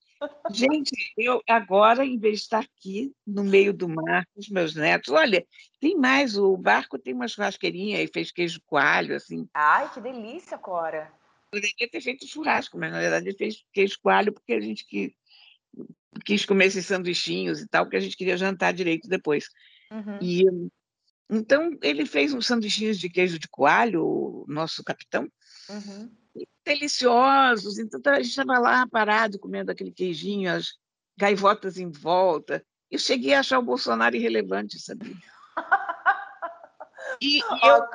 gente, 0.52 0.92
eu 1.16 1.42
agora, 1.48 2.04
em 2.04 2.18
vez 2.18 2.38
de 2.38 2.42
estar 2.42 2.60
aqui 2.60 3.12
no 3.26 3.44
meio 3.44 3.72
do 3.72 3.88
mar 3.88 4.26
com 4.32 4.40
os 4.40 4.48
meus 4.48 4.74
netos, 4.74 5.12
olha, 5.12 5.46
tem 5.80 5.96
mais, 5.96 6.36
o 6.36 6.56
barco 6.56 6.98
tem 6.98 7.14
uma 7.14 7.28
churrasqueirinha 7.28 8.02
e 8.02 8.08
fez 8.08 8.30
queijo 8.30 8.60
coalho, 8.66 9.14
assim. 9.14 9.48
Ai, 9.54 9.90
que 9.92 10.00
delícia, 10.00 10.58
Cora. 10.58 11.12
Poderia 11.50 11.90
ter 11.90 12.00
feito 12.00 12.26
churrasco, 12.26 12.78
mas 12.78 12.92
na 12.92 13.00
verdade 13.00 13.28
ele 13.28 13.36
fez 13.36 13.64
queijo 13.72 13.98
coalho 14.02 14.32
porque 14.32 14.52
a 14.52 14.60
gente 14.60 14.86
que, 14.86 15.14
quis 16.24 16.44
comer 16.44 16.66
esses 16.66 16.86
sanduichinhos 16.86 17.60
e 17.60 17.66
tal, 17.66 17.84
porque 17.84 17.96
a 17.96 18.00
gente 18.00 18.16
queria 18.16 18.36
jantar 18.36 18.72
direito 18.72 19.08
depois. 19.08 19.48
Uhum. 19.90 20.18
E 20.20 20.44
então 21.28 21.76
ele 21.80 22.04
fez 22.04 22.34
uns 22.34 22.46
sanduichinhos 22.46 22.98
de 22.98 23.08
queijo 23.08 23.38
de 23.38 23.48
coalho, 23.48 24.04
o 24.04 24.44
nosso 24.48 24.82
capitão, 24.82 25.30
uhum. 25.68 26.10
Deliciosos. 26.64 27.78
Então 27.78 28.00
a 28.12 28.16
gente 28.16 28.30
estava 28.30 28.58
lá 28.58 28.86
parado 28.86 29.38
comendo 29.38 29.70
aquele 29.70 29.92
queijinho, 29.92 30.52
as 30.52 30.74
gaivotas 31.18 31.78
em 31.78 31.90
volta. 31.90 32.64
Eu 32.90 32.98
cheguei 32.98 33.34
a 33.34 33.40
achar 33.40 33.58
o 33.58 33.64
Bolsonaro 33.64 34.16
irrelevante, 34.16 34.78
sabia? 34.78 35.16
E, 37.20 37.38
e 37.38 37.40
eu 37.66 37.86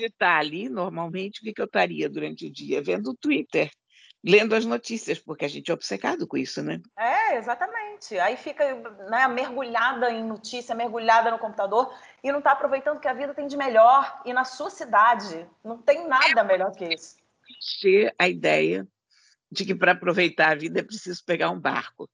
de 0.00 0.06
estar 0.06 0.38
ali, 0.38 0.68
normalmente, 0.68 1.40
o 1.40 1.44
que, 1.44 1.52
que 1.52 1.60
eu 1.60 1.66
estaria 1.66 2.08
durante 2.08 2.46
o 2.46 2.50
dia? 2.50 2.82
Vendo 2.82 3.10
o 3.10 3.16
Twitter, 3.16 3.70
lendo 4.22 4.54
as 4.54 4.64
notícias, 4.64 5.18
porque 5.18 5.44
a 5.44 5.48
gente 5.48 5.70
é 5.70 5.74
obcecado 5.74 6.26
com 6.26 6.36
isso, 6.36 6.62
né? 6.62 6.80
É, 6.96 7.36
exatamente. 7.36 8.18
Aí 8.18 8.36
fica 8.36 8.74
né, 9.08 9.26
mergulhada 9.28 10.10
em 10.10 10.24
notícia, 10.24 10.74
mergulhada 10.74 11.30
no 11.30 11.38
computador 11.38 11.94
e 12.22 12.30
não 12.30 12.38
está 12.38 12.52
aproveitando 12.52 12.98
o 12.98 13.00
que 13.00 13.08
a 13.08 13.14
vida 13.14 13.34
tem 13.34 13.46
de 13.46 13.56
melhor. 13.56 14.20
E 14.24 14.32
na 14.32 14.44
sua 14.44 14.70
cidade 14.70 15.46
não 15.64 15.78
tem 15.78 16.06
nada 16.06 16.44
melhor 16.44 16.72
que 16.72 16.84
isso. 16.84 17.16
Ter 17.80 18.14
a 18.18 18.28
ideia 18.28 18.86
de 19.50 19.64
que 19.64 19.74
para 19.74 19.92
aproveitar 19.92 20.52
a 20.52 20.54
vida 20.54 20.80
é 20.80 20.84
preciso 20.84 21.24
pegar 21.24 21.50
um 21.50 21.58
barco. 21.58 22.08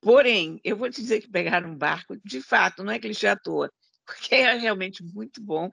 Porém, 0.00 0.60
eu 0.62 0.76
vou 0.76 0.90
te 0.90 1.00
dizer 1.00 1.20
que 1.20 1.30
pegar 1.30 1.64
um 1.64 1.74
barco, 1.74 2.16
de 2.22 2.40
fato, 2.40 2.84
não 2.84 2.92
é 2.92 2.98
clichê 2.98 3.26
à 3.26 3.36
toa, 3.36 3.72
porque 4.04 4.34
é 4.34 4.52
realmente 4.54 5.02
muito 5.02 5.42
bom 5.42 5.70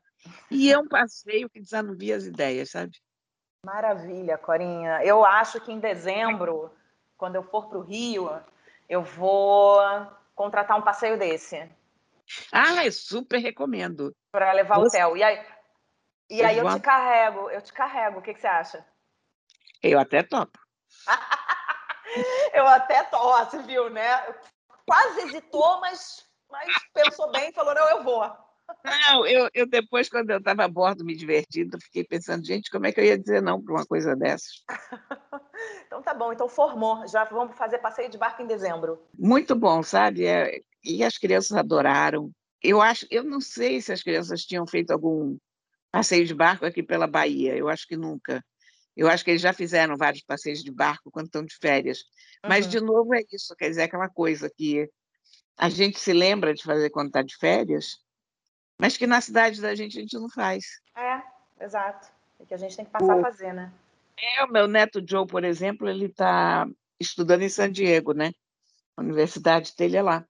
e 0.50 0.72
é 0.72 0.78
um 0.78 0.88
passeio 0.88 1.50
que 1.50 1.60
desanuvia 1.60 2.16
as 2.16 2.26
ideias, 2.26 2.72
sabe? 2.72 2.98
Maravilha, 3.66 4.38
Corinha. 4.38 5.04
Eu 5.04 5.24
acho 5.24 5.62
que 5.62 5.72
em 5.72 5.80
dezembro, 5.80 6.70
quando 7.18 7.36
eu 7.36 7.44
for 7.44 7.70
para 7.70 7.78
o 7.78 7.82
Rio, 7.82 8.30
eu 8.90 9.02
vou 9.02 9.80
contratar 10.36 10.78
um 10.78 10.82
passeio 10.82 11.18
desse. 11.18 11.70
Ah, 12.52 12.86
eu 12.86 12.92
super 12.92 13.38
recomendo. 13.38 14.14
Para 14.32 14.52
levar 14.52 14.80
o 14.80 14.84
hotel. 14.84 15.16
E 15.16 15.24
aí, 15.24 15.46
e 16.30 16.44
aí 16.44 16.58
eu 16.58 16.74
te 16.74 16.82
carrego, 16.82 17.50
eu 17.52 17.62
te 17.62 17.72
carrego. 17.72 18.20
O 18.20 18.22
que, 18.22 18.34
que 18.34 18.42
você 18.42 18.48
acha? 18.48 18.86
Eu 19.82 19.98
até 19.98 20.24
topo. 20.24 20.60
eu 22.54 22.68
até 22.68 23.04
topo, 23.04 23.50
você 23.50 23.62
viu, 23.64 23.90
né? 23.90 24.26
Quase 24.86 25.22
hesitou, 25.22 25.80
mas, 25.80 26.28
mas 26.50 26.68
pensou 26.94 27.32
bem 27.32 27.50
e 27.50 27.54
falou: 27.54 27.74
não, 27.74 27.90
eu 27.92 28.04
vou. 28.04 28.53
Não, 28.84 29.26
eu, 29.26 29.50
eu 29.54 29.66
depois, 29.66 30.10
quando 30.10 30.30
eu 30.30 30.38
estava 30.38 30.64
a 30.64 30.68
bordo 30.68 31.06
me 31.06 31.16
divertindo, 31.16 31.80
fiquei 31.82 32.04
pensando, 32.04 32.46
gente, 32.46 32.70
como 32.70 32.86
é 32.86 32.92
que 32.92 33.00
eu 33.00 33.06
ia 33.06 33.18
dizer 33.18 33.42
não 33.42 33.62
para 33.62 33.74
uma 33.74 33.86
coisa 33.86 34.16
dessas? 34.16 34.64
então 35.86 36.02
tá 36.02 36.14
bom, 36.14 36.34
então 36.34 36.48
formou. 36.48 37.08
Já 37.08 37.24
vamos 37.26 37.58
fazer 37.58 37.80
passeio 37.80 38.10
de 38.10 38.18
barco 38.18 38.42
em 38.42 38.48
dezembro. 38.48 39.02
Muito 39.18 39.56
bom, 39.56 39.82
sabe? 39.84 40.26
É, 40.26 40.60
e 40.84 41.04
as 41.04 41.18
crianças 41.18 41.56
adoraram. 41.56 42.32
Eu 42.62 42.82
acho, 42.82 43.06
eu 43.10 43.24
não 43.24 43.42
sei 43.42 43.82
se 43.82 43.92
as 43.92 44.02
crianças 44.02 44.42
tinham 44.42 44.66
feito 44.66 44.92
algum 44.92 45.38
passeio 45.92 46.26
de 46.26 46.34
barco 46.34 46.66
aqui 46.66 46.82
pela 46.82 47.08
Bahia. 47.08 47.56
Eu 47.56 47.70
acho 47.70 47.88
que 47.88 47.96
nunca. 47.96 48.44
Eu 48.96 49.08
acho 49.08 49.24
que 49.24 49.32
eles 49.32 49.42
já 49.42 49.54
fizeram 49.54 49.98
vários 49.98 50.24
passeios 50.24 50.64
de 50.64 50.72
barco 50.72 51.12
quando 51.12 51.26
estão 51.26 51.44
de 51.44 51.56
férias. 51.58 52.00
Uhum. 52.44 52.50
Mas, 52.50 52.68
de 52.68 52.80
novo, 52.80 53.14
é 53.14 53.22
isso, 53.32 53.56
quer 53.56 53.70
dizer, 53.70 53.84
aquela 53.84 54.08
coisa 54.08 54.50
que 54.56 54.90
a 55.58 55.70
gente 55.70 56.00
se 56.00 56.14
lembra 56.14 56.54
de 56.54 56.64
fazer 56.64 56.90
quando 56.90 57.08
está 57.08 57.22
de 57.22 57.36
férias, 57.38 57.98
mas 58.84 58.98
que 58.98 59.08
na 59.08 59.22
cidade 59.22 59.62
da 59.62 59.74
gente 59.74 59.98
a 59.98 60.02
gente 60.02 60.20
não 60.20 60.28
faz. 60.28 60.82
É, 60.94 61.64
exato. 61.64 62.12
E 62.38 62.46
que 62.46 62.54
a 62.54 62.58
gente 62.58 62.76
tem 62.76 62.84
que 62.84 62.92
passar 62.92 63.16
o... 63.16 63.20
a 63.20 63.22
fazer, 63.22 63.54
né? 63.54 63.72
É, 64.18 64.44
o 64.44 64.52
meu 64.52 64.68
neto 64.68 65.02
Joe, 65.08 65.26
por 65.26 65.46
exemplo, 65.46 65.88
ele 65.88 66.08
está 66.08 66.68
estudando 67.00 67.44
em 67.44 67.50
San 67.50 67.72
Diego, 67.72 68.12
né? 68.12 68.34
A 68.98 69.02
universidade 69.02 69.74
dele 69.78 69.96
é 69.96 70.02
lá. 70.02 70.28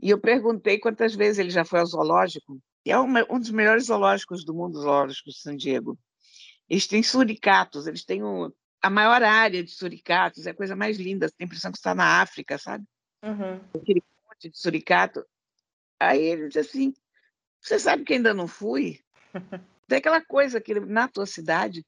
E 0.00 0.08
eu 0.08 0.18
perguntei 0.18 0.78
quantas 0.78 1.14
vezes 1.14 1.38
ele 1.38 1.50
já 1.50 1.62
foi 1.62 1.80
ao 1.80 1.84
zoológico. 1.84 2.58
E 2.86 2.90
é 2.90 2.96
uma, 2.98 3.26
um 3.30 3.38
dos 3.38 3.50
melhores 3.50 3.84
zoológicos 3.84 4.46
do 4.46 4.54
mundo, 4.54 4.80
zoológico 4.80 5.28
de 5.28 5.38
San 5.38 5.54
Diego. 5.54 5.98
Eles 6.66 6.86
têm 6.86 7.02
suricatos, 7.02 7.86
eles 7.86 8.02
têm 8.02 8.24
um, 8.24 8.50
a 8.80 8.88
maior 8.88 9.22
área 9.22 9.62
de 9.62 9.72
suricatos, 9.72 10.46
é 10.46 10.52
a 10.52 10.56
coisa 10.56 10.74
mais 10.74 10.96
linda. 10.96 11.28
Você 11.28 11.34
tem 11.36 11.44
a 11.44 11.48
impressão 11.48 11.70
que 11.70 11.76
está 11.76 11.94
na 11.94 12.22
África, 12.22 12.56
sabe? 12.56 12.82
Uhum. 13.22 13.60
Aquele 13.78 14.02
monte 14.26 14.48
de 14.48 14.58
suricato. 14.58 15.22
Aí 16.00 16.22
ele 16.22 16.48
disse 16.48 16.60
assim: 16.60 16.94
você 17.64 17.78
sabe 17.78 18.04
que 18.04 18.12
ainda 18.12 18.34
não 18.34 18.46
fui? 18.46 19.00
Tem 19.88 19.98
aquela 19.98 20.20
coisa 20.20 20.60
que 20.60 20.78
na 20.78 21.08
tua 21.08 21.24
cidade 21.24 21.84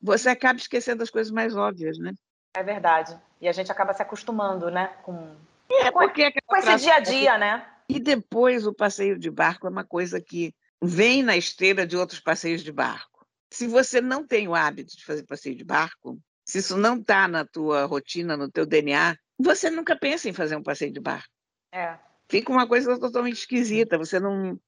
você 0.00 0.30
acaba 0.30 0.58
esquecendo 0.58 1.02
as 1.02 1.10
coisas 1.10 1.30
mais 1.30 1.54
óbvias, 1.54 1.98
né? 1.98 2.14
É 2.56 2.62
verdade. 2.62 3.18
E 3.38 3.46
a 3.46 3.52
gente 3.52 3.70
acaba 3.70 3.92
se 3.92 4.00
acostumando, 4.00 4.70
né? 4.70 4.86
Com, 5.02 5.36
é, 5.70 5.90
porque 5.90 6.32
com, 6.32 6.40
com 6.46 6.56
esse 6.56 6.76
dia 6.76 6.94
a 6.94 7.00
dia, 7.00 7.36
né? 7.36 7.68
E 7.90 8.00
depois 8.00 8.66
o 8.66 8.72
passeio 8.72 9.18
de 9.18 9.30
barco 9.30 9.66
é 9.66 9.70
uma 9.70 9.84
coisa 9.84 10.18
que 10.18 10.54
vem 10.82 11.22
na 11.22 11.36
esteira 11.36 11.86
de 11.86 11.96
outros 11.96 12.20
passeios 12.20 12.62
de 12.62 12.72
barco. 12.72 13.26
Se 13.52 13.66
você 13.66 14.00
não 14.00 14.26
tem 14.26 14.48
o 14.48 14.54
hábito 14.54 14.96
de 14.96 15.04
fazer 15.04 15.24
passeio 15.24 15.56
de 15.56 15.64
barco, 15.64 16.18
se 16.44 16.58
isso 16.58 16.76
não 16.76 16.96
está 16.96 17.28
na 17.28 17.44
tua 17.44 17.84
rotina, 17.84 18.34
no 18.34 18.50
teu 18.50 18.64
DNA, 18.64 19.14
você 19.38 19.68
nunca 19.68 19.94
pensa 19.94 20.28
em 20.28 20.32
fazer 20.32 20.56
um 20.56 20.62
passeio 20.62 20.92
de 20.92 21.00
barco. 21.00 21.28
É. 21.72 21.98
Fica 22.30 22.50
uma 22.50 22.66
coisa 22.66 22.98
totalmente 22.98 23.38
esquisita. 23.38 23.98
Você 23.98 24.18
não 24.18 24.58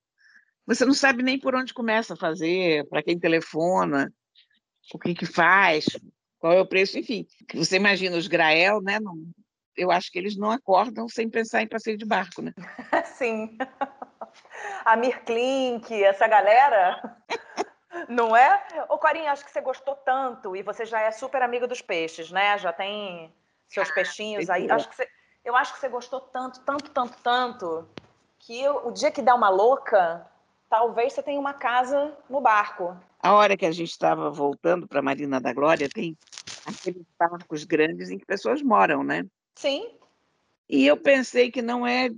você 0.75 0.85
não 0.85 0.95
sabe 0.95 1.23
nem 1.23 1.39
por 1.39 1.55
onde 1.55 1.75
começa 1.75 2.15
a 2.15 2.17
fazer, 2.17 2.89
para 2.89 3.03
quem 3.03 3.19
telefona, 3.19 4.13
o 4.95 4.99
que, 4.99 5.15
que 5.15 5.27
faz, 5.27 5.87
qual 6.39 6.53
é 6.53 6.61
o 6.61 6.67
preço, 6.67 6.99
enfim. 6.99 7.27
Você 7.55 7.77
imagina 7.77 8.17
os 8.17 8.29
Grael, 8.29 8.81
né? 8.81 9.01
Não, 9.01 9.15
eu 9.77 9.91
acho 9.91 10.13
que 10.13 10.19
eles 10.19 10.37
não 10.37 10.51
acordam 10.51 11.09
sem 11.09 11.29
pensar 11.29 11.63
em 11.63 11.69
passeio 11.69 11.99
de 11.99 12.05
barco, 12.05 12.41
né? 12.41 12.53
Sim. 13.17 13.59
A 14.85 14.97
Mirklink, 14.97 15.93
essa 16.05 16.29
galera, 16.29 17.17
não 18.09 18.37
é? 18.37 18.65
Ô, 18.89 18.97
Corinha, 18.97 19.33
acho 19.33 19.45
que 19.45 19.51
você 19.51 19.61
gostou 19.61 19.97
tanto 19.97 20.55
e 20.55 20.63
você 20.63 20.87
já 20.87 21.01
é 21.01 21.11
super 21.11 21.43
amiga 21.43 21.67
dos 21.67 21.83
peixes, 21.83 22.31
né? 22.31 22.57
Já 22.59 22.73
tem 22.73 23.35
seus 23.67 23.91
ah, 23.91 23.95
peixinhos 23.95 24.49
aí. 24.49 24.71
Acho 24.71 24.89
que 24.89 24.95
você, 24.95 25.09
eu 25.45 25.57
acho 25.57 25.75
que 25.75 25.81
você 25.81 25.89
gostou 25.89 26.21
tanto, 26.21 26.61
tanto, 26.61 26.91
tanto, 26.91 27.19
tanto, 27.23 27.89
que 28.39 28.61
eu, 28.61 28.87
o 28.87 28.93
dia 28.93 29.11
que 29.11 29.21
dá 29.21 29.35
uma 29.35 29.49
louca, 29.49 30.27
talvez 30.71 31.13
você 31.13 31.23
tenha 31.23 31.41
uma 31.41 31.53
casa 31.53 32.17
no 32.31 32.41
barco. 32.41 32.97
A 33.19 33.35
hora 33.35 33.57
que 33.57 33.67
a 33.67 33.73
gente 33.73 33.91
estava 33.91 34.31
voltando 34.31 34.87
para 34.89 35.01
a 35.01 35.03
Marina 35.03 35.41
da 35.41 35.53
Glória, 35.53 35.89
tem 35.89 36.17
aqueles 36.65 37.05
barcos 37.19 37.65
grandes 37.65 38.09
em 38.09 38.17
que 38.17 38.25
pessoas 38.25 38.63
moram, 38.63 39.03
né? 39.03 39.27
Sim. 39.57 39.91
E 40.69 40.87
eu 40.87 40.97
pensei 40.97 41.51
que 41.51 41.61
não 41.61 41.85
é 41.85 42.09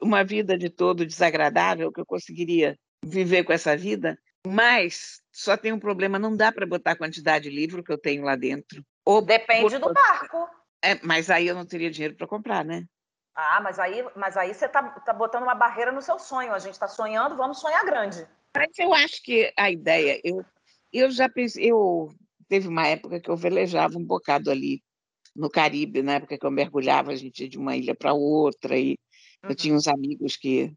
uma 0.00 0.22
vida 0.22 0.56
de 0.56 0.70
todo 0.70 1.04
desagradável, 1.04 1.92
que 1.92 2.00
eu 2.00 2.06
conseguiria 2.06 2.78
viver 3.04 3.42
com 3.44 3.52
essa 3.52 3.76
vida, 3.76 4.16
mas 4.46 5.20
só 5.32 5.56
tem 5.56 5.72
um 5.72 5.78
problema, 5.78 6.18
não 6.18 6.34
dá 6.34 6.52
para 6.52 6.66
botar 6.66 6.92
a 6.92 6.96
quantidade 6.96 7.50
de 7.50 7.56
livro 7.56 7.82
que 7.82 7.92
eu 7.92 7.98
tenho 7.98 8.22
lá 8.22 8.36
dentro. 8.36 8.82
Ou 9.04 9.20
Depende 9.20 9.78
do 9.78 9.92
barco. 9.92 10.48
É, 10.82 10.98
mas 11.02 11.28
aí 11.28 11.48
eu 11.48 11.54
não 11.54 11.66
teria 11.66 11.90
dinheiro 11.90 12.14
para 12.14 12.26
comprar, 12.26 12.64
né? 12.64 12.84
Ah, 13.36 13.60
mas 13.60 13.78
aí, 13.78 14.02
mas 14.16 14.34
aí 14.34 14.54
você 14.54 14.64
está 14.64 14.82
tá 14.82 15.12
botando 15.12 15.42
uma 15.42 15.54
barreira 15.54 15.92
no 15.92 16.00
seu 16.00 16.18
sonho. 16.18 16.54
A 16.54 16.58
gente 16.58 16.72
está 16.72 16.88
sonhando, 16.88 17.36
vamos 17.36 17.60
sonhar 17.60 17.84
grande. 17.84 18.26
Mas 18.56 18.78
eu 18.78 18.94
acho 18.94 19.22
que 19.22 19.52
a 19.58 19.70
ideia, 19.70 20.18
eu, 20.24 20.42
eu 20.90 21.10
já 21.10 21.28
pensei, 21.28 21.70
eu 21.70 22.10
teve 22.48 22.66
uma 22.66 22.86
época 22.86 23.20
que 23.20 23.28
eu 23.28 23.36
velejava 23.36 23.98
um 23.98 24.04
bocado 24.04 24.50
ali 24.50 24.82
no 25.34 25.50
Caribe, 25.50 26.02
na 26.02 26.14
época 26.14 26.38
que 26.38 26.46
eu 26.46 26.50
mergulhava, 26.50 27.12
a 27.12 27.16
gente 27.16 27.42
ia 27.42 27.48
de 27.48 27.58
uma 27.58 27.76
ilha 27.76 27.94
para 27.94 28.14
outra, 28.14 28.78
e 28.78 28.92
uhum. 29.44 29.50
eu 29.50 29.54
tinha 29.54 29.74
uns 29.74 29.86
amigos 29.86 30.34
que, 30.36 30.72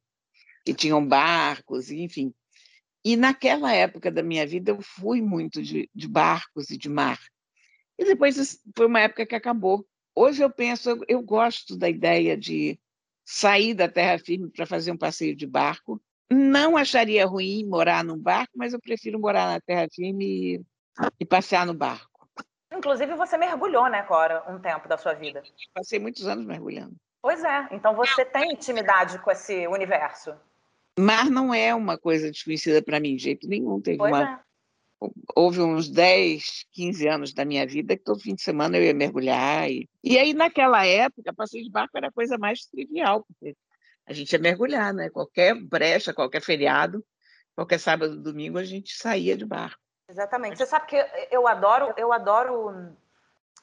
que 0.66 0.74
tinham 0.74 1.08
barcos, 1.08 1.90
enfim. 1.90 2.34
E 3.06 3.16
naquela 3.16 3.74
época 3.74 4.12
da 4.12 4.22
minha 4.22 4.46
vida 4.46 4.72
eu 4.72 4.82
fui 4.82 5.22
muito 5.22 5.62
de, 5.62 5.90
de 5.96 6.08
barcos 6.10 6.70
e 6.70 6.78
de 6.78 6.90
mar. 6.90 7.20
E 7.98 8.04
depois 8.04 8.62
foi 8.76 8.86
uma 8.86 9.00
época 9.00 9.26
que 9.26 9.36
acabou. 9.36 9.88
Hoje 10.16 10.44
eu 10.44 10.50
penso, 10.50 10.90
eu, 10.90 11.02
eu 11.08 11.22
gosto 11.22 11.78
da 11.78 11.90
ideia 11.90 12.38
de 12.38 12.80
sair 13.26 13.74
da 13.74 13.88
terra 13.88 14.18
firme 14.18 14.50
para 14.50 14.66
fazer 14.66 14.92
um 14.92 14.98
passeio 14.98 15.36
de 15.36 15.46
barco. 15.46 16.02
Não 16.32 16.76
acharia 16.76 17.26
ruim 17.26 17.66
morar 17.66 18.04
num 18.04 18.18
barco, 18.18 18.54
mas 18.56 18.74
eu 18.74 18.80
prefiro 18.80 19.20
morar 19.20 19.48
na 19.48 19.62
terra 19.62 19.88
firme 19.94 20.26
e, 20.26 20.62
e 21.20 21.26
passear 21.26 21.66
no 21.66 21.74
barco. 21.74 22.28
Inclusive, 22.72 23.16
você 23.16 23.38
mergulhou, 23.38 23.90
né, 23.90 24.04
Cora, 24.04 24.44
um 24.48 24.60
tempo 24.60 24.88
da 24.88 24.98
sua 24.98 25.14
vida? 25.14 25.44
Passei 25.74 26.00
muitos 26.00 26.28
anos 26.28 26.46
mergulhando. 26.46 26.96
Pois 27.22 27.44
é, 27.44 27.68
então 27.72 27.96
você 27.96 28.24
tem 28.24 28.54
intimidade 28.54 29.20
com 29.20 29.30
esse 29.32 29.68
universo. 29.68 30.34
Mar 30.98 31.30
não 31.30 31.54
é 31.54 31.74
uma 31.74 31.98
coisa 31.98 32.32
desconhecida 32.32 32.82
para 32.82 33.00
mim, 33.00 33.16
de 33.16 33.24
jeito 33.24 33.48
nenhum. 33.48 33.82
Teve 33.82 34.02
uma, 34.02 34.24
é. 34.24 34.40
Houve 35.36 35.62
uns 35.62 35.88
10, 35.90 36.66
15 36.74 37.08
anos 37.08 37.34
da 37.34 37.46
minha 37.46 37.66
vida 37.66 37.96
que 37.96 38.04
todo 38.04 38.20
fim 38.20 38.36
de 38.36 38.42
semana 38.42 38.78
eu 38.78 38.84
ia 38.84 38.94
mergulhar. 38.94 39.70
E, 39.70 39.90
e 40.04 40.18
aí, 40.18 40.34
naquela 40.34 40.86
época, 40.86 41.34
passeio 41.34 41.64
de 41.64 41.72
barco 41.72 41.98
era 41.98 42.08
a 42.08 42.12
coisa 42.12 42.38
mais 42.38 42.66
trivial, 42.66 43.26
porque 43.26 43.56
a 44.06 44.14
gente 44.14 44.34
ia 44.34 44.40
mergulhar, 44.40 44.94
né? 44.94 45.10
Qualquer 45.10 45.56
brecha, 45.56 46.14
qualquer 46.14 46.42
feriado, 46.42 47.04
qualquer 47.56 47.80
sábado, 47.80 48.22
domingo, 48.22 48.58
a 48.58 48.64
gente 48.64 48.94
saía 48.94 49.38
de 49.38 49.46
barco. 49.46 49.80
Exatamente. 50.10 50.58
Você 50.58 50.66
sabe 50.66 50.88
que 50.88 50.98
eu 51.32 51.48
adoro, 51.48 51.94
eu 51.96 52.12
adoro 52.12 52.96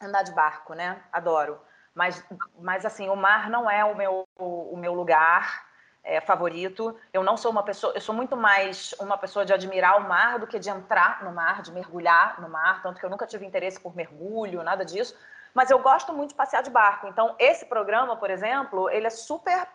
andar 0.00 0.22
de 0.22 0.32
barco, 0.32 0.74
né? 0.74 1.02
Adoro. 1.12 1.60
Mas, 1.94 2.24
mas 2.60 2.86
assim, 2.86 3.08
o 3.08 3.16
mar 3.16 3.50
não 3.50 3.68
é 3.68 3.84
o 3.84 3.96
meu, 3.96 4.24
o 4.38 4.76
meu 4.76 4.94
lugar 4.94 5.66
é, 6.06 6.20
favorito. 6.20 6.96
Eu 7.12 7.24
não 7.24 7.36
sou 7.36 7.50
uma 7.50 7.64
pessoa, 7.64 7.92
eu 7.94 8.00
sou 8.00 8.14
muito 8.14 8.36
mais 8.36 8.94
uma 9.00 9.18
pessoa 9.18 9.44
de 9.44 9.52
admirar 9.52 9.98
o 9.98 10.08
mar 10.08 10.38
do 10.38 10.46
que 10.46 10.58
de 10.58 10.70
entrar 10.70 11.24
no 11.24 11.32
mar, 11.32 11.60
de 11.60 11.72
mergulhar 11.72 12.40
no 12.40 12.48
mar, 12.48 12.80
tanto 12.80 13.00
que 13.00 13.04
eu 13.04 13.10
nunca 13.10 13.26
tive 13.26 13.44
interesse 13.44 13.80
por 13.80 13.94
mergulho, 13.94 14.62
nada 14.62 14.84
disso. 14.84 15.14
Mas 15.52 15.70
eu 15.70 15.80
gosto 15.80 16.12
muito 16.12 16.30
de 16.30 16.36
passear 16.36 16.62
de 16.62 16.70
barco. 16.70 17.08
Então, 17.08 17.34
esse 17.38 17.66
programa, 17.66 18.16
por 18.16 18.30
exemplo, 18.30 18.88
ele 18.88 19.06
é 19.06 19.10
super 19.10 19.66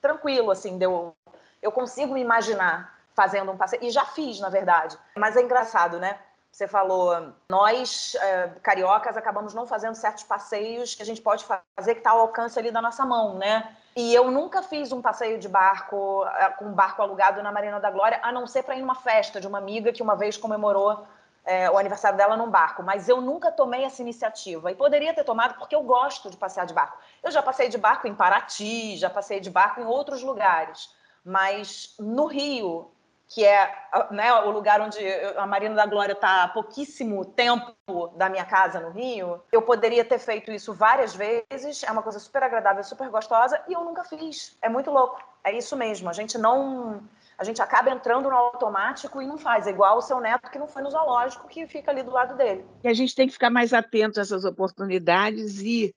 tranquilo, 0.00 0.50
assim, 0.50 0.76
deu, 0.76 1.16
eu 1.62 1.72
consigo 1.72 2.12
me 2.12 2.20
imaginar 2.20 2.96
fazendo 3.14 3.50
um 3.50 3.56
passeio, 3.56 3.82
e 3.82 3.90
já 3.90 4.04
fiz, 4.04 4.38
na 4.38 4.48
verdade. 4.48 4.96
Mas 5.16 5.36
é 5.36 5.42
engraçado, 5.42 5.98
né? 5.98 6.18
Você 6.52 6.68
falou, 6.68 7.32
nós, 7.50 8.14
é, 8.16 8.48
cariocas, 8.62 9.16
acabamos 9.16 9.54
não 9.54 9.66
fazendo 9.66 9.94
certos 9.94 10.24
passeios 10.24 10.94
que 10.94 11.02
a 11.02 11.06
gente 11.06 11.20
pode 11.20 11.44
fazer 11.44 11.94
que 11.94 12.00
está 12.00 12.10
ao 12.10 12.20
alcance 12.20 12.58
ali 12.58 12.70
da 12.70 12.82
nossa 12.82 13.04
mão, 13.04 13.36
né? 13.36 13.76
E 13.96 14.14
eu 14.14 14.30
nunca 14.30 14.62
fiz 14.62 14.92
um 14.92 15.02
passeio 15.02 15.38
de 15.38 15.48
barco, 15.48 16.24
é, 16.36 16.50
com 16.50 16.66
um 16.66 16.72
barco 16.72 17.02
alugado 17.02 17.42
na 17.42 17.50
Marina 17.50 17.80
da 17.80 17.90
Glória, 17.90 18.20
a 18.22 18.30
não 18.30 18.46
ser 18.46 18.62
para 18.62 18.76
ir 18.76 18.80
numa 18.80 18.94
festa 18.94 19.40
de 19.40 19.46
uma 19.46 19.58
amiga 19.58 19.92
que 19.92 20.02
uma 20.02 20.14
vez 20.14 20.36
comemorou 20.36 21.04
é, 21.44 21.70
o 21.70 21.78
aniversário 21.78 22.16
dela 22.16 22.36
num 22.36 22.50
barco. 22.50 22.82
Mas 22.82 23.08
eu 23.08 23.20
nunca 23.20 23.50
tomei 23.50 23.84
essa 23.84 24.02
iniciativa. 24.02 24.70
E 24.70 24.74
poderia 24.74 25.14
ter 25.14 25.24
tomado 25.24 25.58
porque 25.58 25.74
eu 25.74 25.82
gosto 25.82 26.30
de 26.30 26.36
passear 26.36 26.66
de 26.66 26.74
barco. 26.74 26.98
Eu 27.22 27.30
já 27.30 27.42
passei 27.42 27.68
de 27.68 27.78
barco 27.78 28.06
em 28.06 28.14
Paraty, 28.14 28.96
já 28.96 29.10
passei 29.10 29.40
de 29.40 29.50
barco 29.50 29.80
em 29.80 29.84
outros 29.84 30.22
lugares. 30.22 30.90
Mas 31.24 31.94
no 31.98 32.26
Rio, 32.26 32.90
que 33.28 33.44
é 33.44 33.70
né, 34.10 34.32
o 34.32 34.50
lugar 34.50 34.80
onde 34.80 34.98
a 35.36 35.46
Marina 35.46 35.74
da 35.74 35.84
Glória 35.84 36.14
está 36.14 36.44
há 36.44 36.48
pouquíssimo 36.48 37.24
tempo 37.26 38.08
da 38.16 38.30
minha 38.30 38.44
casa 38.44 38.80
no 38.80 38.90
Rio, 38.90 39.42
eu 39.52 39.60
poderia 39.60 40.02
ter 40.02 40.18
feito 40.18 40.50
isso 40.50 40.72
várias 40.72 41.14
vezes, 41.14 41.84
é 41.84 41.92
uma 41.92 42.02
coisa 42.02 42.18
super 42.18 42.42
agradável, 42.42 42.82
super 42.82 43.10
gostosa, 43.10 43.62
e 43.68 43.74
eu 43.74 43.84
nunca 43.84 44.02
fiz. 44.02 44.56
É 44.62 44.68
muito 44.68 44.90
louco. 44.90 45.22
É 45.44 45.56
isso 45.56 45.76
mesmo. 45.76 46.08
A 46.08 46.12
gente 46.12 46.38
não. 46.38 47.02
A 47.36 47.44
gente 47.44 47.62
acaba 47.62 47.90
entrando 47.90 48.28
no 48.28 48.34
automático 48.34 49.22
e 49.22 49.26
não 49.26 49.38
faz. 49.38 49.66
É 49.66 49.70
igual 49.70 49.98
o 49.98 50.02
seu 50.02 50.18
neto 50.20 50.50
que 50.50 50.58
não 50.58 50.66
foi 50.66 50.82
no 50.82 50.90
zoológico, 50.90 51.46
que 51.46 51.66
fica 51.68 51.90
ali 51.90 52.02
do 52.02 52.10
lado 52.10 52.36
dele. 52.36 52.64
E 52.82 52.88
a 52.88 52.94
gente 52.94 53.14
tem 53.14 53.26
que 53.26 53.34
ficar 53.34 53.50
mais 53.50 53.72
atento 53.72 54.18
a 54.18 54.22
essas 54.22 54.44
oportunidades 54.44 55.60
e 55.60 55.94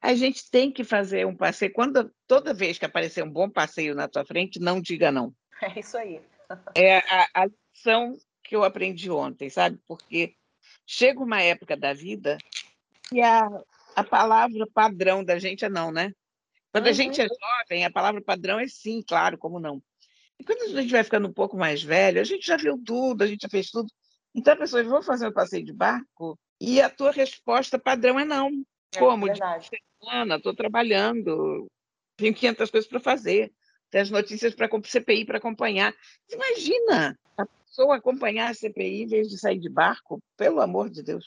a 0.00 0.14
gente 0.14 0.48
tem 0.50 0.72
que 0.72 0.84
fazer 0.84 1.26
um 1.26 1.36
passeio. 1.36 1.72
Quando, 1.74 2.10
toda 2.26 2.54
vez 2.54 2.78
que 2.78 2.86
aparecer 2.86 3.22
um 3.22 3.30
bom 3.30 3.50
passeio 3.50 3.94
na 3.94 4.08
tua 4.08 4.24
frente, 4.24 4.58
não 4.60 4.80
diga 4.80 5.12
não. 5.12 5.32
É 5.60 5.80
isso 5.80 5.98
aí 5.98 6.22
é 6.74 6.98
a, 6.98 7.28
a 7.34 7.46
lição 7.46 8.16
que 8.42 8.56
eu 8.56 8.64
aprendi 8.64 9.10
ontem, 9.10 9.50
sabe? 9.50 9.78
Porque 9.86 10.34
chega 10.86 11.20
uma 11.20 11.42
época 11.42 11.76
da 11.76 11.92
vida 11.92 12.38
e 13.12 13.20
a, 13.20 13.48
a 13.94 14.04
palavra 14.04 14.66
padrão 14.72 15.22
da 15.22 15.38
gente 15.38 15.64
é 15.64 15.68
não, 15.68 15.92
né? 15.92 16.12
Quando 16.72 16.84
uhum. 16.84 16.90
a 16.90 16.94
gente 16.94 17.20
é 17.20 17.26
jovem, 17.26 17.84
a 17.84 17.90
palavra 17.90 18.22
padrão 18.22 18.58
é 18.58 18.66
sim, 18.66 19.02
claro, 19.06 19.36
como 19.38 19.58
não. 19.58 19.82
E 20.38 20.44
quando 20.44 20.62
a 20.62 20.80
gente 20.80 20.92
vai 20.92 21.04
ficando 21.04 21.28
um 21.28 21.32
pouco 21.32 21.56
mais 21.56 21.82
velho, 21.82 22.20
a 22.20 22.24
gente 22.24 22.46
já 22.46 22.56
viu 22.56 22.80
tudo, 22.84 23.22
a 23.22 23.26
gente 23.26 23.42
já 23.42 23.48
fez 23.48 23.70
tudo. 23.70 23.88
Então, 24.34 24.54
a 24.54 24.56
pessoa, 24.56 24.84
vou 24.84 25.02
fazer 25.02 25.26
um 25.26 25.32
passeio 25.32 25.64
de 25.64 25.72
barco 25.72 26.38
e 26.60 26.80
a 26.80 26.88
tua 26.88 27.10
resposta 27.10 27.78
padrão 27.78 28.20
é 28.20 28.24
não. 28.24 28.50
É, 28.94 28.98
como? 28.98 29.26
Verdade. 29.26 29.68
De 29.70 29.82
semana, 30.00 30.36
estou 30.36 30.54
trabalhando, 30.54 31.66
tenho 32.16 32.34
500 32.34 32.70
coisas 32.70 32.88
para 32.88 33.00
fazer 33.00 33.52
tem 33.90 34.00
as 34.00 34.10
notícias 34.10 34.54
para 34.54 34.68
CPI 34.84 35.24
para 35.24 35.38
acompanhar. 35.38 35.92
Imagina 36.30 37.18
a 37.36 37.46
pessoa 37.46 37.96
acompanhar 37.96 38.50
a 38.50 38.54
CPI 38.54 39.02
em 39.02 39.06
vez 39.06 39.28
de 39.28 39.38
sair 39.38 39.58
de 39.58 39.68
barco, 39.68 40.20
pelo 40.36 40.60
amor 40.60 40.90
de 40.90 41.02
Deus. 41.02 41.24